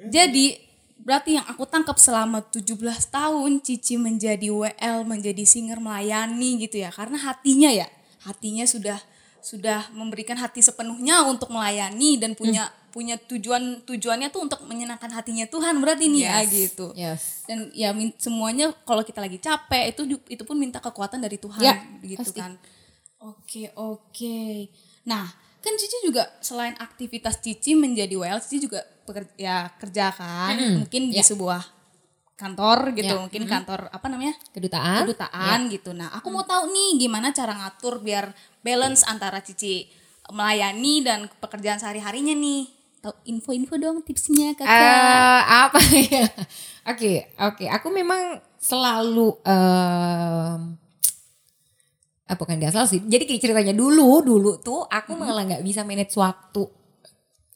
Jadi 0.07 0.68
berarti 1.09 1.41
yang 1.41 1.47
aku 1.49 1.65
tangkap 1.65 1.97
selama 1.97 2.45
17 2.45 2.77
tahun 3.09 3.65
Cici 3.65 3.97
menjadi 3.97 4.53
WL, 4.53 5.09
menjadi 5.09 5.41
singer 5.49 5.81
melayani 5.81 6.61
gitu 6.61 6.85
ya. 6.85 6.93
Karena 6.93 7.17
hatinya 7.17 7.73
ya, 7.73 7.89
hatinya 8.29 8.69
sudah 8.69 9.01
sudah 9.41 9.89
memberikan 9.97 10.37
hati 10.37 10.61
sepenuhnya 10.61 11.25
untuk 11.25 11.49
melayani 11.49 12.21
dan 12.21 12.37
punya 12.37 12.69
punya 12.93 13.17
tujuan 13.17 13.81
tujuannya 13.87 14.29
tuh 14.29 14.45
untuk 14.45 14.61
menyenangkan 14.67 15.09
hatinya 15.15 15.47
Tuhan 15.47 15.79
berarti 15.81 16.05
nih 16.11 16.23
ya 16.27 16.35
Yes, 16.45 16.51
gitu. 16.53 16.87
yes. 16.93 17.23
Dan 17.49 17.73
ya 17.73 17.95
semuanya 18.19 18.75
kalau 18.85 19.01
kita 19.01 19.25
lagi 19.25 19.41
capek 19.41 19.95
itu 19.97 20.03
itu 20.29 20.43
pun 20.45 20.61
minta 20.61 20.83
kekuatan 20.83 21.23
dari 21.23 21.41
Tuhan 21.41 21.63
Ya, 21.65 21.81
gitu 22.05 22.21
pasti. 22.21 22.41
kan. 22.41 22.61
Oke, 23.25 23.71
oke. 23.73 24.69
Nah, 25.07 25.27
kan 25.59 25.75
Cici 25.75 25.99
juga 26.07 26.27
selain 26.39 26.75
aktivitas 26.79 27.43
Cici 27.43 27.75
menjadi 27.75 28.15
WL, 28.15 28.39
Cici 28.39 28.67
juga 28.67 28.83
pekerja, 29.05 29.35
ya 29.37 29.57
kerja 29.79 30.13
kan, 30.15 30.55
mungkin 30.79 31.11
di 31.11 31.19
ya. 31.19 31.25
sebuah 31.25 31.63
kantor 32.39 32.95
gitu, 32.95 33.11
Ya, 33.11 33.19
mungkin 33.19 33.43
kantor 33.51 33.91
apa 33.91 34.07
namanya? 34.07 34.39
Kedutaan. 34.55 35.03
kedutaan 35.11 35.67
gitu. 35.75 35.91
Nah, 35.91 36.15
aku 36.15 36.31
mau 36.31 36.47
tahu 36.47 36.71
nih 36.71 37.03
gimana 37.03 37.35
cara 37.35 37.51
ngatur 37.51 37.99
biar 37.99 38.31
balance 38.63 39.03
antara 39.11 39.43
Cici 39.43 39.91
melayani 40.31 41.03
dan 41.03 41.27
pekerjaan 41.41 41.83
sehari-harinya 41.83 42.37
nih. 42.39 42.71
Tahu 42.99 43.15
info-info 43.27 43.75
dong 43.79 44.03
tipsnya 44.07 44.55
Kakak. 44.55 44.71
Eh, 44.71 45.41
apa 45.47 45.81
ya? 45.83 46.27
Oke, 46.95 47.29
oke. 47.37 47.69
Aku 47.69 47.93
memang 47.93 48.41
selalu 48.57 49.37
em 49.45 50.88
apa 52.29 52.43
kan 52.45 52.61
gak 52.61 52.77
selalu 52.77 52.89
sih. 52.93 53.01
Jadi 53.03 53.25
kayak 53.25 53.41
ceritanya 53.41 53.75
dulu, 53.75 54.21
dulu 54.21 54.61
tuh 54.61 54.85
aku 54.85 55.17
malah 55.17 55.49
nggak 55.49 55.65
bisa 55.65 55.81
manage 55.83 56.13
waktu. 56.15 56.63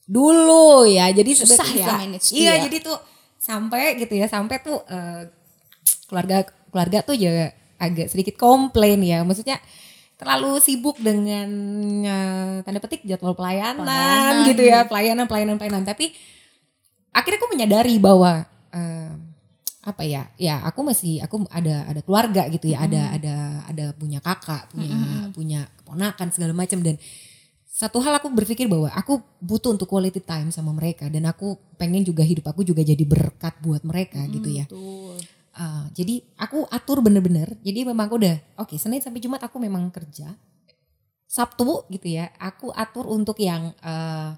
Dulu 0.02 0.88
ya. 0.88 1.12
Jadi 1.12 1.30
Susah 1.36 1.68
ya 1.68 1.86
bisa. 1.86 1.92
manage 1.94 2.26
Iya, 2.32 2.52
ya. 2.56 2.62
jadi 2.68 2.76
tuh 2.80 2.98
sampai 3.36 4.00
gitu 4.00 4.14
ya, 4.16 4.26
sampai 4.26 4.56
tuh 4.64 4.80
eh, 4.88 5.28
keluarga 6.08 6.42
keluarga 6.72 6.98
tuh 7.04 7.14
juga 7.14 7.52
agak 7.76 8.08
sedikit 8.08 8.40
komplain 8.40 8.98
ya. 9.04 9.20
Maksudnya 9.22 9.60
terlalu 10.16 10.56
sibuk 10.58 10.96
dengan 10.98 11.48
eh, 12.02 12.54
tanda 12.64 12.80
petik 12.80 13.04
jadwal 13.04 13.36
pelayanan, 13.36 13.84
Pelayanan. 13.84 14.48
gitu 14.48 14.62
ya, 14.64 14.88
pelayanan 14.88 15.26
pelayanan 15.28 15.56
pelayanan. 15.60 15.84
Tapi 15.84 16.16
akhirnya 17.12 17.38
aku 17.44 17.48
menyadari 17.52 18.00
bahwa 18.00 18.48
eh, 18.72 19.12
apa 19.82 20.06
ya 20.06 20.30
ya 20.38 20.62
aku 20.62 20.86
masih 20.86 21.18
aku 21.18 21.42
ada 21.50 21.86
ada 21.90 22.00
keluarga 22.06 22.46
gitu 22.46 22.70
ya 22.70 22.86
ada 22.86 23.18
ada 23.18 23.34
ada 23.66 23.84
punya 23.98 24.22
kakak 24.22 24.70
punya 24.70 24.94
punya 25.34 25.60
keponakan 25.82 26.28
segala 26.30 26.54
macam 26.54 26.78
dan 26.86 26.94
satu 27.66 27.98
hal 27.98 28.14
aku 28.14 28.30
berpikir 28.30 28.70
bahwa 28.70 28.94
aku 28.94 29.18
butuh 29.42 29.74
untuk 29.74 29.90
quality 29.90 30.22
time 30.22 30.54
sama 30.54 30.70
mereka 30.70 31.10
dan 31.10 31.26
aku 31.26 31.58
pengen 31.74 32.06
juga 32.06 32.22
hidup 32.22 32.46
aku 32.46 32.62
juga 32.62 32.86
jadi 32.86 33.02
berkat 33.02 33.58
buat 33.58 33.82
mereka 33.82 34.22
gitu 34.30 34.48
ya 34.54 34.70
Betul. 34.70 35.18
Uh, 35.52 35.84
jadi 35.92 36.24
aku 36.40 36.64
atur 36.72 37.04
bener-bener. 37.04 37.60
Jadi 37.60 37.84
memang 37.84 38.08
aku 38.08 38.16
udah 38.24 38.36
oke 38.64 38.72
Senin 38.80 39.04
sampai 39.04 39.20
Jumat 39.20 39.44
aku 39.44 39.60
memang 39.60 39.92
kerja. 39.92 40.32
Sabtu 41.28 41.88
gitu 41.92 42.08
ya, 42.08 42.32
aku 42.40 42.72
atur 42.72 43.08
untuk 43.08 43.36
yang 43.40 43.72
uh, 43.84 44.32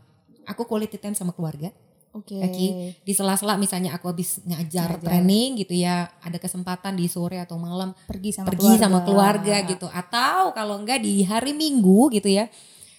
aku 0.47 0.67
quality 0.67 0.99
time 0.99 1.15
sama 1.15 1.31
keluarga. 1.31 1.71
Oke. 2.15 2.39
Oke, 2.39 2.67
di 3.03 3.13
sela-sela 3.13 3.59
misalnya 3.59 3.99
aku 3.99 4.07
habis 4.07 4.39
ngajar 4.47 4.97
Ngajar. 4.97 5.03
training 5.03 5.59
gitu 5.67 5.75
ya, 5.75 6.07
ada 6.23 6.39
kesempatan 6.39 6.95
di 6.95 7.11
sore 7.11 7.43
atau 7.43 7.59
malam 7.59 7.91
Pergi 8.07 8.31
sama 8.31 8.55
pergi 8.55 8.79
sama 8.79 9.03
keluarga 9.03 9.67
gitu. 9.67 9.91
Atau 9.91 10.55
kalau 10.55 10.79
enggak 10.79 11.03
di 11.03 11.27
hari 11.27 11.51
Minggu 11.51 12.15
gitu 12.15 12.31
ya, 12.31 12.47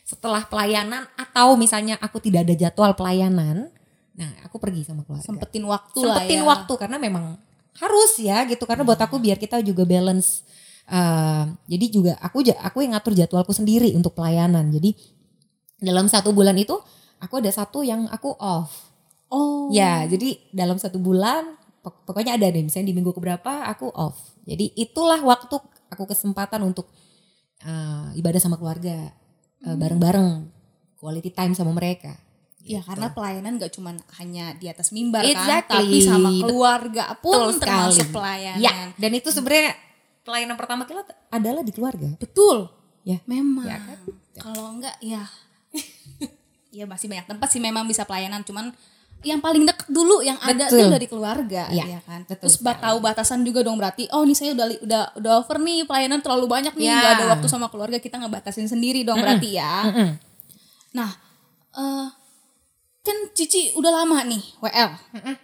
setelah 0.04 0.44
pelayanan 0.44 1.08
atau 1.16 1.56
misalnya 1.56 1.96
aku 2.04 2.20
tidak 2.20 2.44
ada 2.44 2.54
jadwal 2.60 2.92
pelayanan, 2.92 3.72
nah 4.20 4.30
aku 4.44 4.60
pergi 4.60 4.84
sama 4.84 5.08
keluarga 5.08 5.24
Sempetin 5.24 5.64
waktu 5.64 6.00
lah 6.04 6.20
sempetin 6.20 6.42
ya. 6.44 6.46
waktu 6.46 6.74
karena 6.76 6.98
memang 7.00 7.26
harus 7.76 8.12
ya 8.20 8.44
gitu 8.48 8.64
karena 8.68 8.84
buat 8.88 9.00
aku 9.00 9.20
biar 9.20 9.36
kita 9.40 9.60
juga 9.64 9.84
balance 9.84 10.46
Eh, 10.86 11.44
jadi 11.66 11.86
juga 11.90 12.14
aku 12.22 12.46
aku 12.46 12.86
yang 12.86 12.94
ngatur 12.94 13.18
jadwalku 13.18 13.50
sendiri 13.50 13.90
untuk 13.98 14.14
pelayanan 14.14 14.70
jadi 14.70 14.94
dalam 15.82 16.06
satu 16.06 16.30
bulan 16.30 16.54
itu 16.62 16.78
aku 17.18 17.42
ada 17.42 17.50
satu 17.50 17.82
yang 17.82 18.06
aku 18.14 18.38
off 18.38 18.94
Oh. 19.36 19.68
ya 19.70 20.06
jadi 20.06 20.40
dalam 20.50 20.76
satu 20.76 20.96
bulan 20.98 21.44
pok- 21.82 22.08
pokoknya 22.08 22.34
ada 22.34 22.48
deh 22.48 22.64
misalnya 22.64 22.88
di 22.90 22.96
minggu 22.96 23.12
keberapa 23.12 23.68
aku 23.68 23.92
off 23.92 24.16
jadi 24.42 24.72
itulah 24.74 25.20
waktu 25.20 25.60
aku 25.90 26.04
kesempatan 26.06 26.64
untuk 26.64 26.88
eh, 27.62 28.16
ibadah 28.16 28.40
sama 28.40 28.56
keluarga 28.56 29.12
eh, 29.60 29.66
Hmm. 29.66 29.76
bareng-bareng 29.76 30.30
quality 30.96 31.30
time 31.30 31.52
sama 31.52 31.72
mereka 31.72 32.16
Ya 32.62 32.82
Gitu. 32.82 32.90
karena 32.90 33.08
pelayanan 33.12 33.62
gak 33.62 33.74
cuma 33.74 33.94
hanya 34.18 34.54
di 34.54 34.66
atas 34.66 34.90
mimbar 34.90 35.22
Exactly. 35.22 35.70
kan, 35.70 35.86
tapi 35.86 35.98
sama 36.02 36.30
keluarga 36.34 37.14
pun 37.16 37.38
Betul 37.46 37.62
termasuk 37.62 38.02
sekali. 38.02 38.16
pelayanan. 38.18 38.58
Ya, 38.58 38.74
dan 38.92 39.12
itu 39.14 39.30
sebenarnya 39.30 39.78
pelayanan 40.22 40.58
pertama 40.58 40.82
kita 40.84 41.06
adalah 41.30 41.62
di 41.62 41.70
keluarga. 41.70 42.10
Betul. 42.18 42.66
Ya. 43.06 43.22
Memang. 43.30 43.70
Ya 43.70 43.78
kan? 43.78 44.00
Kalau 44.34 44.66
enggak 44.74 44.98
ya 44.98 45.30
ya 46.74 46.84
masih 46.84 47.06
banyak 47.06 47.28
tempat 47.28 47.48
sih 47.48 47.62
memang 47.62 47.86
bisa 47.86 48.02
pelayanan 48.04 48.42
cuman 48.42 48.74
yang 49.26 49.42
paling 49.42 49.66
deket 49.66 49.88
dulu 49.88 50.22
yang 50.22 50.38
ada 50.38 50.70
Betul. 50.70 50.80
tuh 50.80 50.90
dari 50.94 51.08
keluarga 51.08 51.64
Ya, 51.68 51.86
ya 51.88 52.00
kan. 52.02 52.22
betul 52.24 52.46
Terus 52.46 52.56
sekali. 52.56 52.78
tahu 52.80 52.98
batasan 53.00 53.42
juga 53.42 53.60
dong 53.60 53.76
berarti 53.76 54.06
oh 54.10 54.22
ini 54.22 54.32
saya 54.32 54.54
udah 54.54 54.68
udah 54.80 55.04
udah 55.18 55.34
over 55.42 55.58
nih 55.58 55.84
pelayanan 55.84 56.22
terlalu 56.22 56.46
banyak 56.46 56.74
nih 56.74 56.86
Ya. 56.86 56.96
nggak 56.96 57.12
ada 57.16 57.26
waktu 57.34 57.48
sama 57.48 57.68
keluarga 57.68 57.98
kita 57.98 58.16
ngebatasin 58.16 58.66
sendiri 58.66 59.02
dong 59.02 59.18
berarti 59.18 59.50
ya. 59.52 59.74
Mm-mm. 59.84 60.10
Nah, 60.94 61.10
eh 61.74 62.08
kan 63.02 63.18
Cici 63.32 63.70
udah 63.72 63.92
lama 63.96 64.22
nih 64.24 64.42
WL. 64.60 64.90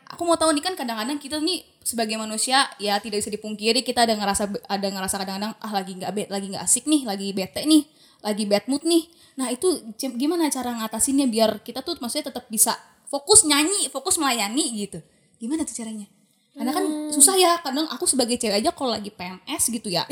Aku 0.09 0.21
mau 0.23 0.33
tahu 0.33 0.49
nih 0.51 0.63
kan 0.63 0.73
kadang-kadang 0.73 1.17
kita 1.17 1.37
nih 1.37 1.61
sebagai 1.81 2.13
manusia 2.15 2.65
ya 2.77 2.97
tidak 2.97 3.21
bisa 3.21 3.29
dipungkiri 3.29 3.81
kita 3.81 4.05
ada 4.05 4.13
ngerasa 4.13 4.49
ada 4.65 4.87
ngerasa 4.87 5.15
kadang-kadang 5.17 5.53
ah 5.55 5.71
lagi 5.71 5.93
nggak 5.93 6.11
bed 6.11 6.27
lagi 6.29 6.45
nggak 6.49 6.61
asik 6.61 6.85
nih, 6.85 7.05
lagi 7.05 7.29
bete 7.31 7.61
nih, 7.61 7.85
lagi 8.21 8.43
bad 8.45 8.65
mood 8.65 8.81
nih. 8.81 9.05
Nah 9.37 9.47
itu 9.47 9.77
gimana 10.11 10.49
cara 10.49 10.73
ngatasinnya 10.73 11.25
biar 11.25 11.61
kita 11.61 11.81
tuh 11.81 11.97
maksudnya 11.97 12.29
tetap 12.29 12.49
bisa 12.49 12.73
fokus 13.11 13.43
nyanyi, 13.43 13.91
fokus 13.91 14.15
melayani 14.15 14.87
gitu. 14.87 15.03
Gimana 15.35 15.67
tuh 15.67 15.75
caranya? 15.75 16.07
Karena 16.55 16.71
kan 16.71 16.85
susah 17.11 17.35
ya 17.35 17.59
kadang 17.59 17.87
aku 17.91 18.07
sebagai 18.07 18.39
cewek 18.39 18.63
aja 18.63 18.71
kalau 18.71 18.95
lagi 18.95 19.11
PMS 19.11 19.71
gitu 19.71 19.87
ya 19.91 20.03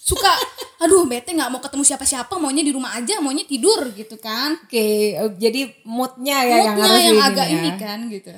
suka 0.00 0.32
aduh 0.82 1.04
bete 1.06 1.30
nggak 1.30 1.50
mau 1.52 1.60
ketemu 1.62 1.84
siapa-siapa 1.86 2.34
maunya 2.40 2.64
di 2.66 2.72
rumah 2.74 2.96
aja 2.96 3.20
maunya 3.20 3.44
tidur 3.44 3.92
gitu 3.94 4.16
kan 4.18 4.56
Oke, 4.66 5.14
eh, 5.14 5.30
jadi 5.38 5.70
moodnya 5.86 6.38
ya 6.42 6.56
yang 6.72 6.74
moodnya 6.74 6.88
harus 6.88 7.02
yang 7.04 7.14
ini 7.14 7.22
agak 7.22 7.46
ya. 7.46 7.54
ini 7.54 7.70
kan 7.78 7.98
gitu. 8.10 8.30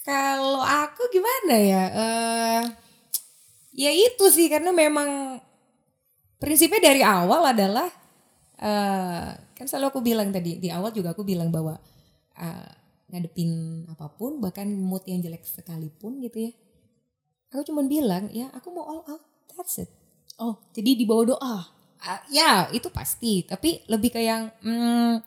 Kalau 0.00 0.62
aku 0.64 1.02
gimana 1.12 1.54
ya? 1.60 1.84
Eh 1.92 2.62
ya 3.76 3.90
itu 3.92 4.24
sih 4.32 4.48
karena 4.48 4.72
memang 4.72 5.38
prinsipnya 6.40 6.80
dari 6.80 7.02
awal 7.04 7.52
adalah 7.52 7.88
eh 8.60 9.28
kan 9.56 9.66
selalu 9.68 9.86
aku 9.92 10.00
bilang 10.00 10.32
tadi 10.32 10.56
di 10.56 10.72
awal 10.72 10.88
juga 10.94 11.12
aku 11.12 11.26
bilang 11.26 11.52
bahwa 11.52 11.76
eh, 12.38 12.70
ngadepin 13.10 13.84
apa 13.90 14.08
pun 14.14 14.38
bahkan 14.38 14.66
mood 14.66 15.02
yang 15.04 15.20
jelek 15.20 15.42
sekalipun 15.44 16.22
gitu 16.22 16.50
ya. 16.50 16.52
Aku 17.50 17.66
cuman 17.66 17.90
bilang 17.90 18.30
ya 18.30 18.48
aku 18.54 18.70
mau 18.70 18.86
all 18.86 19.02
out. 19.06 19.22
That's 19.54 19.82
it. 19.82 19.90
Oh, 20.40 20.56
jadi 20.72 20.96
di 20.96 21.04
bawah 21.04 21.36
doa. 21.36 21.56
Ah, 22.00 22.24
ya 22.32 22.72
itu 22.72 22.88
pasti 22.88 23.44
tapi 23.44 23.84
lebih 23.84 24.08
ke 24.08 24.24
yang 24.24 24.48
hmm, 24.64 25.20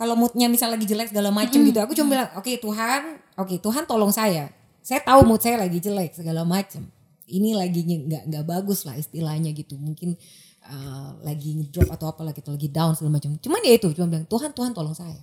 kalau 0.00 0.16
moodnya 0.16 0.48
misal 0.48 0.72
lagi 0.72 0.88
jelek 0.88 1.12
segala 1.12 1.28
macem 1.28 1.60
gitu 1.60 1.76
aku 1.76 1.92
cuma 1.92 2.16
bilang 2.16 2.28
oke 2.38 2.46
Tuhan 2.46 3.20
oke 3.36 3.60
Tuhan 3.60 3.84
tolong 3.84 4.14
saya 4.14 4.48
saya 4.80 5.04
tahu 5.04 5.28
mood 5.28 5.44
saya 5.44 5.60
lagi 5.60 5.76
jelek 5.76 6.16
segala 6.16 6.46
macem 6.46 6.88
ini 7.28 7.52
lagi 7.52 7.84
nggak 7.84 8.32
nggak 8.32 8.44
bagus 8.48 8.88
lah 8.88 8.96
istilahnya 8.96 9.52
gitu 9.52 9.76
mungkin 9.76 10.16
eh, 10.64 11.10
lagi 11.20 11.58
ngedrop 11.58 11.92
atau 11.92 12.16
apa 12.16 12.24
lah 12.24 12.32
gitu 12.32 12.48
lagi 12.48 12.72
down 12.72 12.96
segala 12.96 13.20
macam 13.20 13.36
cuman 13.36 13.60
ya 13.60 13.72
itu 13.76 13.88
cuma 13.92 14.06
bilang 14.08 14.24
Tuhan 14.24 14.50
Tuhan 14.56 14.72
tolong 14.72 14.96
saya 14.96 15.20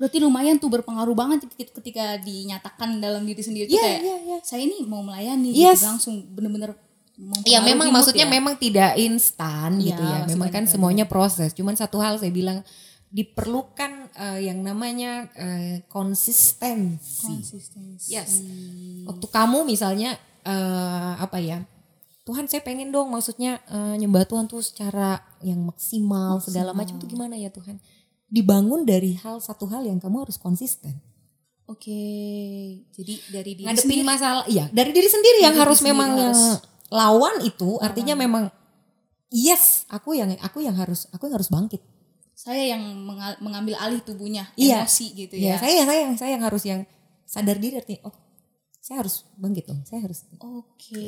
Berarti 0.00 0.16
lumayan 0.16 0.56
tuh 0.56 0.72
berpengaruh 0.72 1.12
banget 1.12 1.44
ketika- 1.46 1.76
ketika 1.76 2.04
dinyatakan 2.18 2.96
dalam 2.98 3.20
diri 3.20 3.38
sendiri 3.38 3.68
tuh 3.68 3.76
Iya, 3.76 3.84
kayak 3.84 4.00
iya, 4.00 4.16
iya. 4.24 4.38
saya 4.40 4.64
ini 4.64 4.80
mau 4.82 5.04
melayani 5.04 5.52
Yes. 5.52 5.76
gitu 5.76 5.86
langsung 5.86 6.14
bener-bener 6.26 6.72
Ya 6.72 7.28
mempengaruhi 7.60 7.68
memang 7.68 7.88
maksudnya 7.92 8.24
ya. 8.24 8.32
memang 8.32 8.54
tidak 8.56 8.96
instan 8.96 9.76
Iya, 9.76 9.84
gitu 9.86 10.02
ya. 10.02 10.18
Memang 10.26 10.48
kan 10.48 10.64
proses. 10.64 10.72
semuanya 10.72 11.04
proses. 11.04 11.50
Cuman 11.52 11.76
satu 11.76 12.00
hal 12.00 12.16
saya 12.16 12.32
bilang 12.32 12.64
diperlukan 13.10 13.92
eh, 14.16 14.48
yang 14.48 14.60
namanya 14.60 15.28
eh, 15.34 15.84
konsistensi. 15.86 17.26
konsistensi. 17.28 18.08
Yes. 18.08 18.40
Waktu 19.04 19.26
kamu 19.26 19.64
misalnya 19.64 20.16
eh, 20.40 21.12
apa 21.18 21.36
ya? 21.38 21.60
Tuhan 22.22 22.46
saya 22.46 22.62
pengen 22.62 22.88
dong 22.88 23.10
maksudnya 23.10 23.60
eh, 23.66 23.94
nyembah 23.96 24.24
Tuhan 24.24 24.46
tuh 24.46 24.62
secara 24.62 25.20
yang 25.40 25.60
maksimal, 25.60 26.38
segala 26.38 26.72
macam 26.72 26.96
tuh 26.96 27.04
gimana 27.04 27.34
ya 27.34 27.50
Tuhan? 27.50 27.76
Dibangun 28.30 28.82
dari 28.82 29.12
hal 29.16 29.38
satu 29.38 29.66
hal 29.66 29.82
yang 29.82 29.98
kamu 29.98 30.22
harus 30.22 30.38
konsisten. 30.38 30.94
Oke. 31.66 31.98
Jadi 32.88 33.14
dari 33.28 33.52
diri 33.54 33.66
Ngadepin 33.66 33.82
sendiri 33.84 34.02
masalah, 34.02 34.42
iya 34.46 34.66
dari 34.68 34.90
diri 34.90 35.06
sendiri 35.06 35.38
yang 35.40 35.52
Diri 35.52 35.62
harus 35.62 35.78
sendiri 35.78 35.90
memang 35.92 36.10
yang 36.12 36.32
harus- 36.32 36.62
lawan 36.88 37.34
itu 37.40 37.70
artinya 37.78 38.14
memang 38.16 38.50
yes 39.28 39.86
aku 39.86 40.10
yang 40.12 40.34
aku 40.40 40.58
yang 40.58 40.74
harus 40.74 41.06
aku 41.08 41.26
yang 41.26 41.36
harus 41.36 41.46
bangkit. 41.48 41.78
saya 42.32 42.72
yang 42.72 42.82
mengambil 43.38 43.76
alih 43.76 44.00
tubuhnya, 44.00 44.48
Iya. 44.54 44.82
emosi 44.82 45.06
gitu 45.14 45.34
Ya, 45.36 45.54
ya. 45.54 45.56
saya 45.60 45.84
saya 45.84 46.00
yang 46.00 46.14
saya 46.16 46.30
yang 46.32 46.42
harus 46.42 46.62
yang 46.64 46.80
sadar 47.24 47.54
diri 47.54 47.76
artinya 47.76 48.00
oh 48.04 48.16
saya 48.80 48.98
harus 48.98 49.28
bangkit 49.36 49.64
dong, 49.66 49.84
saya 49.84 50.00
harus 50.02 50.24
Oke. 50.34 51.04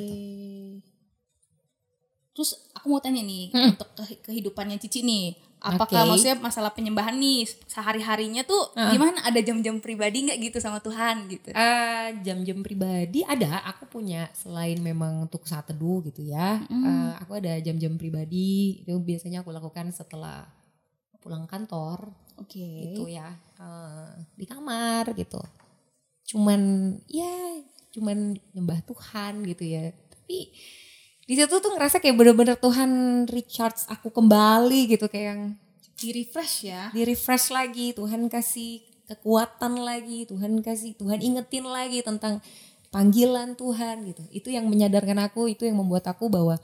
Terus 2.32 2.50
aku 2.72 2.86
mau 2.86 2.98
tanya 2.98 3.20
nih 3.20 3.48
Mm-mm. 3.48 3.70
untuk 3.72 3.88
ke- 3.94 4.20
kehidupannya 4.22 4.76
Cici 4.78 5.00
nih, 5.00 5.36
apakah 5.62 6.02
Oke. 6.02 6.09
maksudnya 6.11 6.37
masalah 6.37 6.75
penyembahan 6.75 7.14
nih 7.14 7.47
sehari 7.64 8.02
harinya 8.02 8.42
tuh 8.42 8.75
Uh-uh. 8.75 8.90
gimana? 8.90 9.23
Ada 9.23 9.40
jam-jam 9.40 9.78
pribadi 9.78 10.26
nggak 10.26 10.38
gitu 10.42 10.59
sama 10.59 10.83
Tuhan 10.83 11.31
gitu? 11.31 11.54
Eh, 11.54 12.09
jam-jam 12.21 12.61
pribadi 12.61 13.23
ada 13.23 13.62
aku 13.64 13.87
punya 13.88 14.26
selain 14.35 14.76
memang 14.76 15.25
untuk 15.25 15.47
saat 15.47 15.64
teduh 15.64 16.02
gitu 16.02 16.21
ya 16.21 16.61
Mm. 16.66 16.83
eh, 16.83 17.12
aku 17.23 17.38
ada 17.38 17.54
jam-jam 17.59 17.95
pribadi 17.95 18.83
itu 18.83 18.92
biasanya 18.99 19.40
aku 19.40 19.50
lakukan 19.50 19.88
setelah 19.88 20.45
pulang 21.19 21.47
kantor 21.47 22.11
Oke. 22.37 22.90
gitu 22.90 23.07
ya 23.07 23.31
Eh, 23.57 24.11
di 24.35 24.42
kamar 24.42 25.14
gitu 25.14 25.38
cuman 26.26 26.61
ya 27.07 27.62
cuman 27.92 28.35
nyembah 28.50 28.83
Tuhan 28.83 29.47
gitu 29.47 29.62
ya 29.62 29.95
tapi 30.11 30.50
di 31.32 31.40
situ 31.40 31.64
tuh 31.64 31.72
ngerasa 31.72 31.96
kayak 31.96 32.12
bener-bener 32.12 32.60
Tuhan 32.60 32.90
recharge 33.24 33.88
aku 33.88 34.12
kembali 34.12 34.92
gitu 34.92 35.08
kayak 35.08 35.26
yang 35.32 35.42
Di 35.96 36.12
refresh 36.12 36.68
ya. 36.68 36.92
di 36.92 37.08
refresh 37.08 37.48
lagi 37.48 37.96
Tuhan 37.96 38.28
kasih 38.28 38.84
kekuatan 39.08 39.80
lagi 39.80 40.28
Tuhan 40.28 40.60
kasih 40.60 40.92
Tuhan 40.92 41.24
ingetin 41.24 41.64
lagi 41.64 42.04
tentang 42.04 42.44
panggilan 42.92 43.56
Tuhan 43.56 44.04
gitu 44.04 44.20
itu 44.28 44.52
yang 44.52 44.68
menyadarkan 44.68 45.16
aku 45.24 45.48
itu 45.48 45.64
yang 45.64 45.80
membuat 45.80 46.04
aku 46.04 46.28
bahwa 46.28 46.60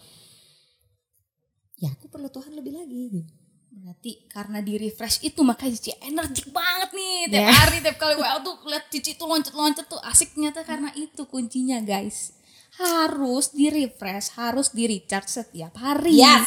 ya 1.79 1.89
aku 1.95 2.11
perlu 2.13 2.29
Tuhan 2.29 2.53
lebih 2.53 2.77
lagi 2.77 3.03
gitu. 3.23 3.33
Berarti 3.69 4.27
karena 4.27 4.59
di 4.59 4.75
refresh 4.75 5.23
itu 5.23 5.41
makanya 5.47 5.79
Cici 5.79 5.93
energik 6.03 6.51
banget 6.51 6.91
nih 6.91 7.15
tiap 7.31 7.45
Ya. 7.47 7.53
hari 7.55 7.79
tiap 7.79 7.97
kali 7.97 8.19
WA 8.19 8.43
tuh 8.43 8.59
lihat 8.67 8.85
Cici 8.91 9.15
tuh 9.15 9.31
loncat-loncat 9.31 9.87
tuh 9.87 10.01
asiknya 10.03 10.51
tuh 10.51 10.67
karena 10.67 10.91
itu 10.99 11.23
kuncinya 11.25 11.79
guys. 11.79 12.35
Harus 12.79 13.51
di 13.51 13.67
refresh, 13.69 14.39
harus 14.39 14.71
di 14.71 14.87
recharge 14.87 15.29
setiap 15.29 15.75
hari. 15.83 16.23
Yes. 16.23 16.47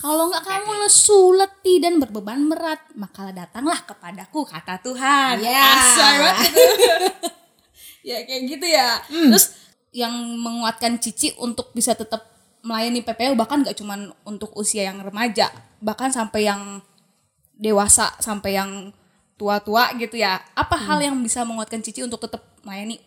Kalau 0.00 0.32
nggak 0.32 0.44
kamu 0.48 0.72
lesu, 0.80 1.36
letih 1.36 1.76
dan 1.80 2.00
berbeban 2.00 2.48
berat, 2.48 2.80
maka 2.96 3.32
datanglah 3.36 3.84
kepadaku 3.84 4.48
kata 4.48 4.80
Tuhan. 4.80 5.44
Ya. 5.44 5.76
Asal 5.76 6.14
itu. 6.24 6.64
ya 8.08 8.24
kayak 8.24 8.42
gitu 8.48 8.66
ya. 8.68 8.96
Terus 9.08 9.60
yang 9.92 10.12
menguatkan 10.40 10.96
Cici 10.96 11.36
untuk 11.36 11.68
bisa 11.76 11.92
tetap 11.92 12.24
melayani 12.60 13.00
PPU 13.00 13.36
bahkan 13.36 13.64
gak 13.64 13.76
cuman 13.76 14.12
untuk 14.24 14.52
usia 14.56 14.88
yang 14.88 15.04
remaja, 15.04 15.52
bahkan 15.80 16.08
sampai 16.08 16.48
yang 16.48 16.84
dewasa 17.60 18.16
sampai 18.20 18.56
yang 18.56 18.96
tua-tua 19.36 19.92
gitu 20.00 20.16
ya. 20.16 20.40
Apa 20.56 20.80
hal 20.80 21.04
yang 21.04 21.16
bisa 21.20 21.44
menguatkan 21.44 21.84
Cici 21.84 22.00
untuk 22.00 22.24
tetap 22.24 22.40
melayani 22.64 23.00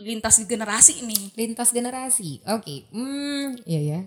lintas 0.00 0.40
generasi 0.42 1.00
ini? 1.00 1.30
lintas 1.34 1.70
generasi 1.70 2.40
oke 2.42 2.88
hmm 2.90 3.62
iya 3.64 3.80
ya 3.80 4.00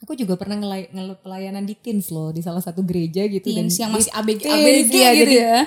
aku 0.00 0.14
juga 0.14 0.34
pernah 0.34 0.56
ngelay 0.56 0.88
ngel- 0.88 1.18
pelayanan 1.18 1.62
di 1.62 1.74
teens 1.74 2.08
loh 2.08 2.30
di 2.30 2.40
salah 2.40 2.58
satu 2.58 2.80
gereja 2.80 3.26
gitu 3.26 3.44
Teens 3.44 3.76
yang 3.76 3.90
di- 3.90 4.00
masih 4.00 4.12
ABG, 4.12 4.40
teens, 4.40 4.56
ABG 4.56 4.92
iya, 4.92 5.10
gitu 5.10 5.20
jadi 5.20 5.34
ya. 5.36 5.58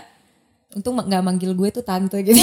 untung 0.73 0.95
nggak 0.97 1.21
manggil 1.21 1.51
gue 1.51 1.69
tuh 1.69 1.83
tante 1.83 2.17
gitu 2.19 2.33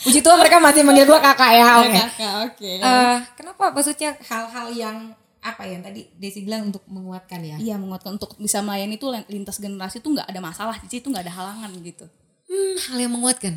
puji 0.00 0.20
Tuhan 0.20 0.36
mereka 0.36 0.56
masih 0.58 0.82
manggil 0.82 1.04
gue 1.04 1.18
kakak 1.18 1.50
ya 1.52 1.66
oke 1.78 1.92
Kakak, 1.92 2.32
oke. 2.46 2.70
Eh, 2.74 3.16
kenapa 3.34 3.64
maksudnya 3.70 4.10
hal-hal 4.18 4.68
yang 4.70 4.96
apa 5.40 5.64
ya 5.64 5.72
yang 5.72 5.82
tadi 5.82 6.04
Desi 6.14 6.40
bilang 6.40 6.68
untuk 6.68 6.84
menguatkan 6.84 7.40
ya 7.40 7.56
Iya 7.56 7.76
menguatkan 7.76 8.12
untuk 8.14 8.36
bisa 8.36 8.60
melayani 8.60 8.96
itu 8.96 9.08
lintas 9.26 9.56
generasi 9.56 10.00
tuh 10.00 10.12
nggak 10.12 10.28
ada 10.28 10.36
masalah, 10.38 10.76
Cici 10.78 11.00
itu 11.00 11.08
nggak 11.08 11.24
ada 11.24 11.32
halangan 11.32 11.70
gitu. 11.80 12.04
Hmm, 12.44 12.76
hal 12.76 12.98
yang 12.98 13.12
menguatkan. 13.14 13.56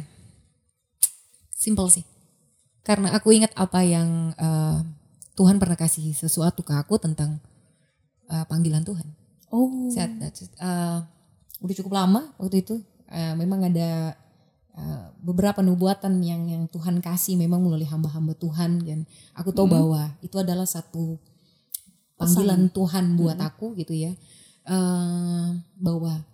Simple 1.63 1.87
sih. 1.87 2.03
Karena 2.83 3.15
aku 3.15 3.31
ingat 3.31 3.55
apa 3.55 3.79
yang 3.87 4.35
eh, 4.35 4.79
Tuhan 5.39 5.55
pernah 5.55 5.79
kasih 5.79 6.11
sesuatu 6.11 6.59
ke 6.67 6.75
aku 6.75 6.99
tentang 6.99 7.39
eh, 8.27 8.43
panggilan 8.51 8.83
Tuhan. 8.83 9.07
Oh. 9.47 9.87
Saat, 9.87 10.19
eh, 10.19 10.99
udah 11.63 11.75
cukup 11.79 11.95
lama 11.95 12.35
waktu 12.35 12.67
itu. 12.67 12.83
Eh, 13.07 13.31
memang 13.39 13.63
ada 13.63 14.11
eh, 14.75 15.05
beberapa 15.23 15.63
nubuatan 15.63 16.19
yang 16.19 16.51
yang 16.51 16.67
Tuhan 16.67 16.99
kasih 16.99 17.39
memang 17.39 17.63
melalui 17.63 17.87
hamba-hamba 17.87 18.35
Tuhan 18.35 18.83
dan 18.83 19.07
aku 19.31 19.55
tahu 19.55 19.71
bahwa 19.71 20.19
itu 20.19 20.35
adalah 20.35 20.67
satu 20.67 21.15
panggilan 22.19 22.67
Tuhan 22.75 23.15
buat 23.15 23.39
aku 23.39 23.79
gitu 23.79 23.95
ya. 23.95 24.11
Eh, 24.67 25.47
bahwa 25.79 26.27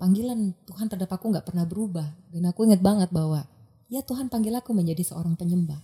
panggilan 0.00 0.56
Tuhan 0.64 0.88
terhadap 0.88 1.12
aku 1.12 1.28
nggak 1.28 1.44
pernah 1.44 1.68
berubah 1.68 2.08
dan 2.32 2.48
aku 2.48 2.64
ingat 2.64 2.80
banget 2.80 3.12
bahwa 3.12 3.44
ya 3.90 4.00
Tuhan 4.06 4.30
panggil 4.30 4.54
aku 4.54 4.70
menjadi 4.70 5.02
seorang 5.02 5.34
penyembah, 5.34 5.82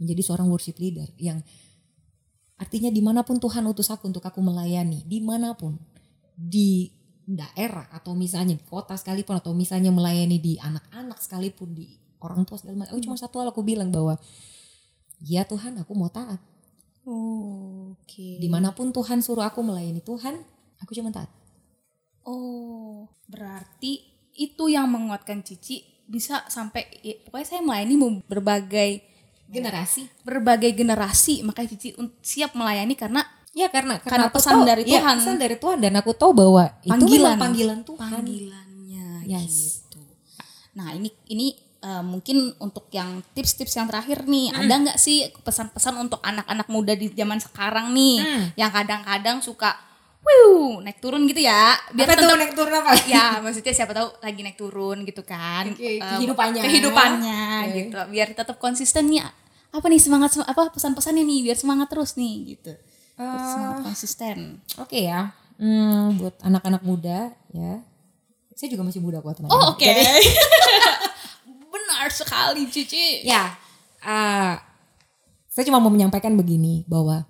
menjadi 0.00 0.22
seorang 0.24 0.48
worship 0.48 0.80
leader 0.80 1.06
yang 1.20 1.44
artinya 2.56 2.88
di 2.88 3.04
mana 3.04 3.20
pun 3.20 3.36
Tuhan 3.36 3.62
utus 3.68 3.92
aku 3.92 4.08
untuk 4.08 4.24
aku 4.24 4.40
melayani, 4.40 5.04
di 5.04 5.20
mana 5.20 5.52
pun 5.52 5.76
di 6.34 6.88
daerah 7.24 7.88
atau 7.92 8.16
misalnya 8.16 8.56
di 8.56 8.64
kota 8.64 8.96
sekalipun 8.96 9.38
atau 9.38 9.52
misalnya 9.52 9.92
melayani 9.92 10.40
di 10.40 10.56
anak-anak 10.56 11.20
sekalipun 11.20 11.76
di 11.76 11.86
orang 12.24 12.48
tua 12.48 12.56
segala 12.56 12.84
macam, 12.84 12.96
aku 12.96 13.04
cuma 13.04 13.16
satu 13.20 13.44
hal 13.44 13.52
aku 13.52 13.60
bilang 13.60 13.92
bahwa 13.92 14.16
ya 15.20 15.44
Tuhan 15.44 15.76
aku 15.76 15.92
mau 15.92 16.08
taat, 16.08 16.40
Oh, 17.04 17.92
Oke. 18.00 18.40
di 18.40 18.48
mana 18.48 18.72
pun 18.72 18.88
Tuhan 18.88 19.20
suruh 19.20 19.44
aku 19.44 19.60
melayani 19.60 20.00
Tuhan, 20.00 20.40
aku 20.80 20.96
cuma 20.96 21.12
taat. 21.12 21.28
Oh, 22.24 23.12
berarti 23.28 24.00
itu 24.32 24.72
yang 24.72 24.88
menguatkan 24.88 25.44
Cici 25.44 25.93
bisa 26.06 26.44
sampai 26.46 26.84
ya, 27.00 27.14
pokoknya 27.22 27.46
saya 27.46 27.60
melayani 27.60 27.94
berbagai 28.24 28.90
Generasi 29.44 30.08
berbagai 30.20 30.72
generasi 30.72 31.40
makanya 31.42 31.68
Cici 31.70 31.92
siap 32.20 32.52
melayani 32.52 32.94
karena 32.94 33.22
Ya 33.52 33.70
karena 33.70 34.02
Karena 34.02 34.26
aku 34.26 34.34
pesan 34.34 34.58
tahu- 34.58 34.66
dari 34.66 34.82
ya, 34.82 34.98
Tuhan. 34.98 35.14
pesan 35.14 35.36
dari 35.38 35.54
Tuhan 35.54 35.78
dan 35.78 35.94
aku 35.94 36.10
tahu 36.10 36.34
bahwa 36.34 36.74
itu 36.80 36.90
Panggilan. 36.90 37.38
panggilan 37.38 37.78
Tuhan. 37.80 38.10
panggilannya 38.10 39.06
Yes. 39.24 39.86
gitu. 39.86 40.02
Nah 40.72 40.90
ini 40.92 41.06
ini 41.28 41.54
eh, 41.80 42.00
mungkin 42.02 42.50
untuk 42.58 42.90
yang 42.90 43.22
tips-tips 43.30 43.76
yang 43.76 43.86
terakhir 43.86 44.24
nih 44.24 44.48
Hmm. 44.48 44.58
ada 44.58 44.74
nggak 44.80 44.98
sih 44.98 45.22
pesan-pesan 45.38 45.94
untuk 45.98 46.18
anak-anak 46.18 46.66
muda 46.66 46.92
di 46.92 47.06
zaman 47.10 47.38
sekarang 47.38 47.92
nih 47.92 48.16
Hmm. 48.18 48.44
yang 48.56 48.72
kadang-kadang 48.72 49.38
suka, 49.38 49.76
wiu 50.24 50.48
naik 50.80 50.98
turun 50.98 51.24
gitu 51.24 51.38
ya 51.38 51.76
biar 51.90 52.06
Apa 52.06 52.14
tuh 52.14 52.24
tetap 52.24 52.38
naik 52.38 52.54
turun 52.54 52.72
apa? 52.74 52.92
ya 53.12 53.38
maksudnya 53.38 53.72
siapa 53.72 53.92
tahu 53.92 54.08
lagi 54.18 54.40
naik 54.40 54.56
turun 54.56 55.04
gitu 55.04 55.20
kan 55.20 55.68
Eh, 55.74 56.00
kehidupannya. 56.00 56.62
kehidupannya 56.62 57.42
Oke. 57.62 57.72
gitu 57.78 57.98
biar 58.08 58.28
tetap 58.30 58.56
konsisten 58.56 59.06
nih 59.06 59.20
apa 59.70 59.84
nih 59.84 59.98
semangat 59.98 60.38
apa 60.38 60.70
pesan-pesannya 60.70 61.22
nih 61.22 61.40
biar 61.44 61.56
semangat 61.56 61.88
terus 61.88 62.14
nih 62.14 62.34
gitu 62.50 62.72
Eh, 63.14 63.22
semangat 63.46 63.84
konsisten 63.84 64.58
Oke 64.74 65.04
ya, 65.04 65.30
hmm, 65.56 66.18
buat 66.18 66.34
anak-anak 66.40 66.82
muda 66.82 67.30
ya. 67.48 67.78
Saya 68.52 68.70
juga 68.70 68.82
masih 68.82 68.98
muda 68.98 69.18
kok 69.18 69.34
teman. 69.36 69.50
oh 69.50 69.70
oke 69.70 69.86
benar 71.68 72.06
sekali 72.08 72.66
Cici 72.66 73.22
Ya, 73.22 73.54
eh, 74.00 74.54
saya 75.46 75.64
cuma 75.64 75.78
mau 75.78 75.88
menyampaikan 75.88 76.34
begini 76.34 76.82
bahwa 76.84 77.22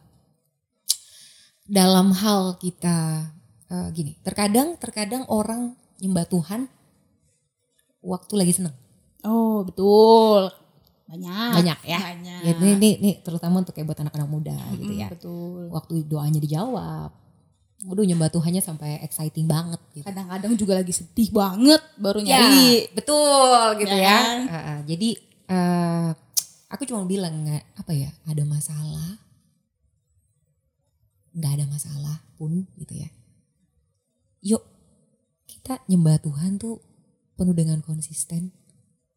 dalam 1.65 2.13
hal 2.13 2.57
kita 2.57 3.29
eh, 3.67 3.89
gini, 3.91 4.17
terkadang 4.21 4.77
terkadang 4.77 5.25
orang 5.27 5.73
nyembah 5.97 6.25
Tuhan 6.25 6.61
waktu 8.01 8.33
lagi 8.35 8.53
seneng. 8.55 8.75
oh 9.23 9.65
betul 9.65 10.53
banyak 11.05 11.53
Banyak 11.55 11.79
ya. 11.83 11.99
banyak 12.03 12.41
Ya, 12.43 12.53
ini, 12.55 12.69
ini, 12.75 12.89
ini 12.99 13.11
terutama 13.21 13.61
untuk 13.61 13.73
kayak 13.73 13.87
buat 13.87 13.97
anak-anak 13.99 14.25
muda 14.27 14.57
gitu 14.75 14.89
Mm, 14.91 14.99
ya. 14.99 15.09
betul 15.09 15.69
Waktu 15.71 15.95
doanya 16.03 16.37
dijawab, 16.39 17.13
Waduh 17.85 18.01
nyembah 18.03 18.29
Tuhannya 18.29 18.61
sampai 18.61 19.01
exciting 19.01 19.45
banget 19.45 19.77
gitu. 19.93 20.05
Kadang-kadang 20.05 20.57
juga 20.57 20.73
lagi 20.75 20.89
sedih 20.91 21.29
banget 21.31 21.81
baru 21.95 22.19
Ya, 22.19 22.41
nyari. 22.41 22.89
betul 22.91 23.61
gitu 23.79 23.93
Ya 23.93 24.01
ya. 24.03 24.19
Uh, 24.43 24.57
uh, 24.57 24.79
jadi 24.83 25.09
eh, 25.47 26.09
aku 26.67 26.83
cuma 26.85 27.05
bilang 27.05 27.45
apa 27.75 27.93
ya 27.93 28.09
ada 28.25 28.41
masalah, 28.43 29.21
nggak 31.35 31.53
ada 31.61 31.67
masalah 31.67 32.17
pun 32.39 32.67
gitu 32.79 32.95
ya. 32.95 33.11
Yuk 34.45 34.63
kita 35.51 35.83
nyembah 35.91 36.23
Tuhan 36.23 36.57
tuh 36.57 36.81
penuh 37.35 37.55
dengan 37.55 37.83
konsisten. 37.83 38.55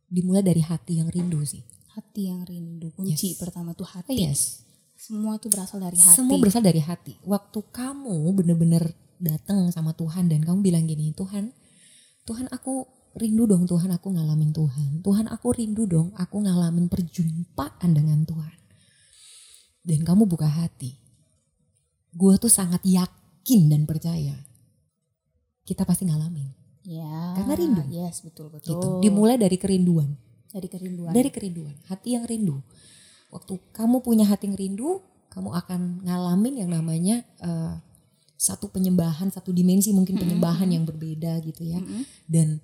Dimulai 0.07 0.41
dari 0.41 0.63
hati 0.63 1.03
yang 1.03 1.11
rindu 1.11 1.43
sih. 1.43 1.61
Hati 1.93 2.31
yang 2.31 2.47
rindu. 2.47 2.95
Kunci 2.95 3.35
Yes. 3.35 3.39
pertama 3.39 3.75
tuh 3.75 3.85
hati. 3.85 4.15
Yes. 4.15 4.63
Semua 4.97 5.37
tuh 5.37 5.51
berasal 5.51 5.83
dari 5.83 5.99
hati. 5.99 6.15
Semua 6.15 6.39
berasal 6.39 6.63
dari 6.63 6.81
hati. 6.81 7.13
Waktu 7.27 7.59
kamu 7.69 8.33
bener-bener 8.33 8.95
datang 9.19 9.69
sama 9.69 9.93
Tuhan 9.93 10.31
dan 10.31 10.41
kamu 10.41 10.63
bilang 10.63 10.85
gini, 10.87 11.11
Tuhan, 11.13 11.51
Tuhan 12.25 12.47
aku 12.49 12.87
rindu 13.17 13.49
dong 13.49 13.65
Tuhan 13.65 13.89
aku 13.91 14.13
ngalamin 14.13 14.53
Tuhan. 14.53 15.01
Tuhan 15.01 15.25
aku 15.27 15.47
rindu 15.53 15.83
dong 15.89 16.13
aku 16.15 16.45
ngalamin 16.45 16.87
perjumpaan 16.87 17.91
dengan 17.91 18.23
Tuhan. 18.23 18.57
Dan 19.83 20.05
kamu 20.05 20.29
buka 20.29 20.47
hati. 20.47 21.06
Gue 22.17 22.33
tuh 22.41 22.49
sangat 22.49 22.81
yakin 22.81 23.69
dan 23.69 23.85
percaya. 23.85 24.33
Kita 25.61 25.85
pasti 25.85 26.09
ngalamin. 26.09 26.49
Ya. 26.87 27.37
Karena 27.37 27.53
rindu. 27.53 27.83
Yes, 27.93 28.25
betul 28.25 28.49
betul. 28.49 28.73
Gitu. 28.73 28.89
Dimulai 29.05 29.37
dari 29.37 29.61
kerinduan. 29.61 30.17
dari 30.47 30.65
kerinduan. 30.71 31.13
Dari 31.13 31.29
kerinduan. 31.29 31.75
Hati 31.85 32.17
yang 32.17 32.25
rindu. 32.25 32.57
Waktu 33.29 33.59
kamu 33.75 34.01
punya 34.01 34.25
hati 34.25 34.49
yang 34.49 34.57
rindu, 34.57 35.03
kamu 35.29 35.53
akan 35.53 36.01
ngalamin 36.01 36.65
yang 36.65 36.71
namanya 36.71 37.21
eh, 37.43 37.75
satu 38.39 38.71
penyembahan, 38.71 39.29
satu 39.29 39.53
dimensi 39.53 39.91
mungkin 39.91 40.15
penyembahan 40.17 40.65
yang 40.71 40.87
berbeda 40.87 41.43
gitu 41.43 41.67
ya. 41.67 41.77
Mm-mm. 41.77 42.07
Dan 42.25 42.63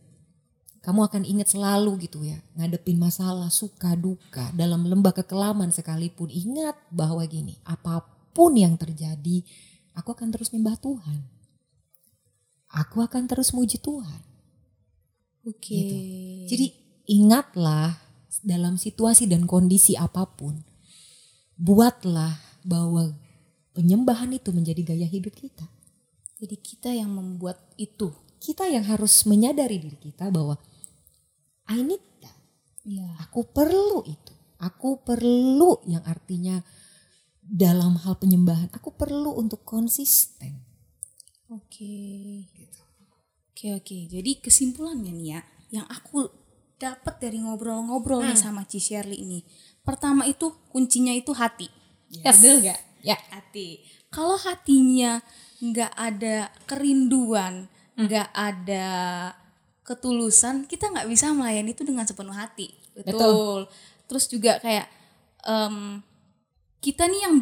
kamu 0.79 0.99
akan 1.05 1.23
ingat 1.27 1.51
selalu 1.51 2.07
gitu 2.07 2.23
ya, 2.23 2.39
ngadepin 2.55 2.99
masalah, 2.99 3.47
suka, 3.51 3.95
duka, 3.95 4.51
dalam 4.55 4.87
lembah 4.87 5.15
kekelaman 5.15 5.71
sekalipun. 5.71 6.31
Ingat 6.31 6.75
bahwa 6.91 7.23
gini, 7.27 7.59
apa 7.67 8.03
pun 8.03 8.22
yang 8.57 8.75
terjadi, 8.75 9.45
aku 9.93 10.13
akan 10.13 10.33
terus 10.33 10.49
nyembah 10.51 10.77
Tuhan. 10.81 11.19
Aku 12.73 13.05
akan 13.05 13.29
terus 13.29 13.53
muji 13.53 13.77
Tuhan. 13.77 14.21
Oke. 15.45 15.77
Gitu. 15.77 15.95
Jadi 16.49 16.65
ingatlah 17.13 18.01
dalam 18.41 18.81
situasi 18.81 19.29
dan 19.29 19.45
kondisi 19.45 19.93
apa 19.93 20.25
pun, 20.25 20.57
buatlah 21.59 22.33
bahwa 22.65 23.13
penyembahan 23.77 24.33
itu 24.33 24.49
menjadi 24.49 24.81
gaya 24.81 25.07
hidup 25.07 25.35
kita. 25.37 25.67
Jadi 26.41 26.55
kita 26.59 26.89
yang 26.91 27.13
membuat 27.13 27.61
itu. 27.77 28.11
Kita 28.41 28.67
yang 28.67 28.83
harus 28.83 29.23
menyadari 29.23 29.79
diri 29.79 29.95
kita 29.95 30.27
bahwa 30.27 30.59
I 31.71 31.79
need 31.79 32.03
that. 32.19 32.35
Iya. 32.83 33.07
Aku 33.29 33.47
perlu 33.47 34.03
itu. 34.03 34.33
Aku 34.59 35.03
perlu 35.03 35.79
yang 35.87 36.03
artinya 36.03 36.59
dalam 37.43 37.99
hal 37.99 38.15
penyembahan, 38.17 38.71
aku 38.71 38.95
perlu 38.95 39.35
untuk 39.35 39.67
konsisten. 39.67 40.63
Oke. 41.51 42.47
Oke 43.53 43.75
oke. 43.75 43.97
Jadi 44.09 44.41
kesimpulannya 44.41 45.11
nih 45.13 45.27
ya, 45.37 45.39
yang 45.79 45.85
aku 45.87 46.27
dapat 46.79 47.21
dari 47.21 47.39
ngobrol-ngobrol 47.39 48.25
nih 48.25 48.35
sama 48.35 48.67
Ci 48.67 48.81
Shirley 48.81 49.23
ini. 49.23 49.39
Pertama 49.83 50.27
itu 50.27 50.51
kuncinya 50.71 51.15
itu 51.15 51.31
hati. 51.31 51.69
Yes. 52.11 52.39
Betul 52.39 52.65
nggak? 52.65 52.79
Ya. 53.03 53.17
Hati. 53.31 53.83
Kalau 54.11 54.35
hatinya 54.35 55.23
nggak 55.63 55.93
ada 55.95 56.51
kerinduan, 56.67 57.71
nggak 57.95 58.29
ada 58.35 58.87
ketulusan, 59.83 60.67
kita 60.67 60.91
nggak 60.91 61.07
bisa 61.07 61.31
melayani 61.35 61.75
itu 61.75 61.83
dengan 61.83 62.07
sepenuh 62.07 62.35
hati. 62.35 62.71
Betul. 62.95 63.11
Betul. 63.15 63.59
Terus 64.07 64.25
juga 64.27 64.51
kayak 64.59 64.87
em, 65.47 66.03
kita 66.83 67.07
nih 67.07 67.21
yang 67.23 67.35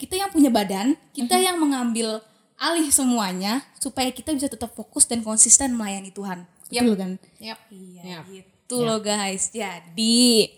kita 0.00 0.16
yang 0.16 0.32
punya 0.32 0.48
badan, 0.48 0.96
kita 1.12 1.36
yang 1.36 1.60
mengambil 1.60 2.24
alih 2.56 2.88
semuanya 2.88 3.60
supaya 3.76 4.08
kita 4.08 4.32
bisa 4.32 4.48
tetap 4.48 4.72
fokus 4.72 5.04
dan 5.04 5.20
konsisten 5.20 5.76
melayani 5.76 6.08
Tuhan. 6.08 6.48
Betul 6.72 6.96
kan? 6.96 7.10
Yap. 7.36 7.60
Iya, 7.68 8.02
Yap. 8.04 8.24
gitu 8.32 8.76
loh 8.80 9.04
guys. 9.04 9.52
Jadi 9.52 10.48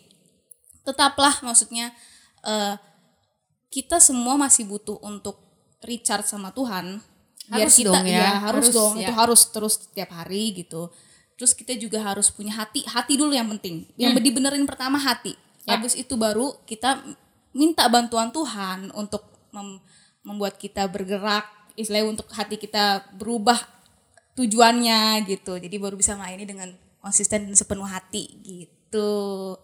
tetaplah 0.86 1.34
maksudnya 1.42 1.90
eh, 2.46 2.74
kita 3.72 3.98
semua 3.98 4.38
masih 4.38 4.70
butuh 4.70 5.02
untuk 5.02 5.42
recharge 5.82 6.30
sama 6.30 6.54
Tuhan. 6.54 7.02
Biar 7.50 7.66
Harus 7.66 7.74
kita 7.74 7.90
dong 7.90 8.06
ya, 8.06 8.14
iya, 8.14 8.30
harus, 8.38 8.70
harus 8.70 8.74
dong. 8.74 8.94
ya. 9.02 9.08
Itu 9.10 9.12
harus 9.18 9.40
terus 9.50 9.74
setiap 9.82 10.10
hari 10.14 10.54
gitu. 10.62 10.94
Terus 11.34 11.58
kita 11.58 11.74
juga 11.74 11.98
harus 12.06 12.30
punya 12.30 12.54
hati, 12.54 12.86
hati 12.86 13.18
dulu 13.18 13.34
yang 13.34 13.50
penting. 13.58 13.90
Yang 13.98 14.22
dibenerin 14.22 14.62
pertama 14.62 14.94
hati. 15.00 15.34
Ya. 15.66 15.74
Habis 15.74 15.98
itu 15.98 16.14
baru 16.14 16.54
kita 16.70 17.02
minta 17.52 17.88
bantuan 17.88 18.32
Tuhan 18.32 18.92
untuk 18.92 19.24
mem- 19.52 19.80
membuat 20.24 20.56
kita 20.56 20.88
bergerak, 20.88 21.44
istilahnya 21.76 22.16
untuk 22.18 22.28
hati 22.32 22.56
kita 22.56 23.06
berubah 23.16 23.58
tujuannya 24.36 25.24
gitu. 25.28 25.60
Jadi 25.60 25.76
baru 25.76 25.96
bisa 25.96 26.16
melayani 26.16 26.46
dengan 26.48 26.68
konsisten 27.02 27.50
dan 27.50 27.56
sepenuh 27.56 27.88
hati 27.88 28.24
gitu. 28.42 29.56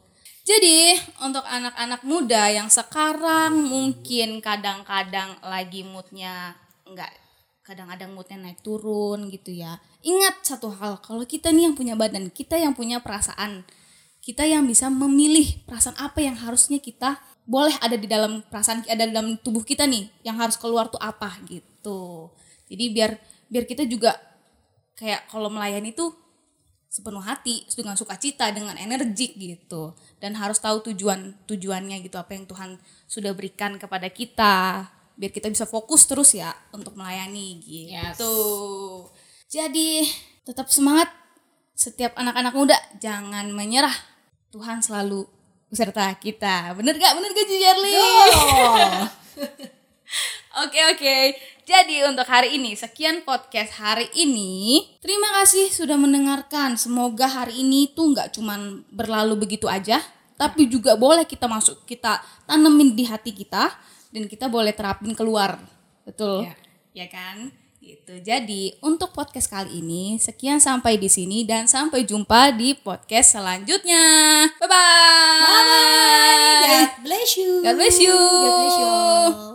Jadi 0.48 0.96
untuk 1.20 1.44
anak-anak 1.44 2.02
muda 2.08 2.48
yang 2.48 2.72
sekarang 2.72 3.68
mungkin 3.68 4.40
kadang-kadang 4.40 5.36
lagi 5.44 5.84
moodnya 5.84 6.56
enggak 6.88 7.12
kadang-kadang 7.68 8.16
moodnya 8.16 8.40
naik 8.40 8.64
turun 8.64 9.28
gitu 9.28 9.52
ya. 9.52 9.76
Ingat 10.00 10.40
satu 10.40 10.72
hal, 10.72 11.04
kalau 11.04 11.20
kita 11.28 11.52
nih 11.52 11.68
yang 11.68 11.76
punya 11.76 11.92
badan, 12.00 12.32
kita 12.32 12.56
yang 12.56 12.72
punya 12.72 13.04
perasaan, 13.04 13.68
kita 14.24 14.48
yang 14.48 14.64
bisa 14.64 14.88
memilih 14.88 15.60
perasaan 15.68 16.00
apa 16.00 16.24
yang 16.24 16.32
harusnya 16.32 16.80
kita 16.80 17.20
boleh 17.48 17.72
ada 17.80 17.96
di 17.96 18.04
dalam 18.04 18.44
perasaan 18.44 18.84
ada 18.84 19.08
di 19.08 19.12
dalam 19.16 19.40
tubuh 19.40 19.64
kita 19.64 19.88
nih, 19.88 20.12
yang 20.20 20.36
harus 20.36 20.60
keluar 20.60 20.92
tuh 20.92 21.00
apa 21.00 21.32
gitu. 21.48 22.28
Jadi 22.68 22.84
biar 22.92 23.16
biar 23.48 23.64
kita 23.64 23.88
juga 23.88 24.12
kayak 25.00 25.32
kalau 25.32 25.48
melayani 25.48 25.96
tuh 25.96 26.12
sepenuh 26.88 27.24
hati 27.24 27.64
dengan 27.72 27.96
sukacita 27.96 28.52
dengan 28.52 28.76
energik 28.76 29.32
gitu. 29.40 29.96
Dan 30.20 30.36
harus 30.36 30.60
tahu 30.60 30.92
tujuan 30.92 31.36
tujuannya 31.48 32.04
gitu. 32.04 32.20
Apa 32.20 32.36
yang 32.36 32.44
Tuhan 32.44 32.76
sudah 33.08 33.32
berikan 33.32 33.80
kepada 33.80 34.12
kita. 34.12 34.88
Biar 35.16 35.32
kita 35.32 35.48
bisa 35.48 35.64
fokus 35.64 36.04
terus 36.04 36.36
ya 36.36 36.52
untuk 36.70 36.96
melayani 37.00 37.60
gitu. 37.64 38.36
Jadi 39.48 40.04
tetap 40.44 40.68
semangat 40.68 41.08
setiap 41.72 42.12
anak-anak 42.18 42.52
muda. 42.52 42.76
Jangan 43.00 43.48
menyerah. 43.56 43.94
Tuhan 44.48 44.80
selalu 44.80 45.28
beserta 45.68 46.08
kita 46.16 46.72
bener 46.74 46.96
gak 46.96 47.12
bener 47.16 47.30
gak 47.32 47.46
Shirley 47.48 47.96
Oke 50.58 50.80
oke. 50.90 51.16
Jadi 51.62 52.02
untuk 52.02 52.26
hari 52.26 52.58
ini 52.58 52.74
sekian 52.74 53.22
podcast 53.22 53.78
hari 53.78 54.10
ini. 54.16 54.82
Terima 54.98 55.30
kasih 55.38 55.70
sudah 55.70 55.94
mendengarkan. 55.94 56.74
Semoga 56.74 57.30
hari 57.30 57.62
ini 57.62 57.94
tuh 57.94 58.10
nggak 58.10 58.34
cuman 58.34 58.82
berlalu 58.90 59.46
begitu 59.46 59.70
aja, 59.70 60.02
tapi 60.34 60.66
juga 60.66 60.98
boleh 60.98 61.28
kita 61.30 61.46
masuk 61.46 61.86
kita 61.86 62.18
tanemin 62.42 62.98
di 62.98 63.06
hati 63.06 63.30
kita 63.30 63.70
dan 64.10 64.26
kita 64.26 64.50
boleh 64.50 64.74
terapin 64.74 65.14
keluar. 65.14 65.62
Betul. 66.02 66.50
Ya. 66.50 66.54
Ya 66.90 67.06
kan? 67.06 67.54
Gitu. 67.88 68.20
Jadi 68.20 68.76
untuk 68.84 69.16
podcast 69.16 69.48
kali 69.48 69.80
ini 69.80 70.20
sekian 70.20 70.60
sampai 70.60 71.00
di 71.00 71.08
sini 71.08 71.48
dan 71.48 71.64
sampai 71.64 72.04
jumpa 72.04 72.52
di 72.52 72.76
podcast 72.76 73.40
selanjutnya. 73.40 74.04
Bye 74.60 74.68
bye. 74.68 75.40
Bye. 75.40 76.68
God 76.68 76.90
bless 77.00 77.30
you. 77.40 77.64
God 77.64 77.76
bless 77.80 77.96
you. 77.96 78.12
God 78.12 78.56
bless 78.60 78.76
you. 78.76 79.48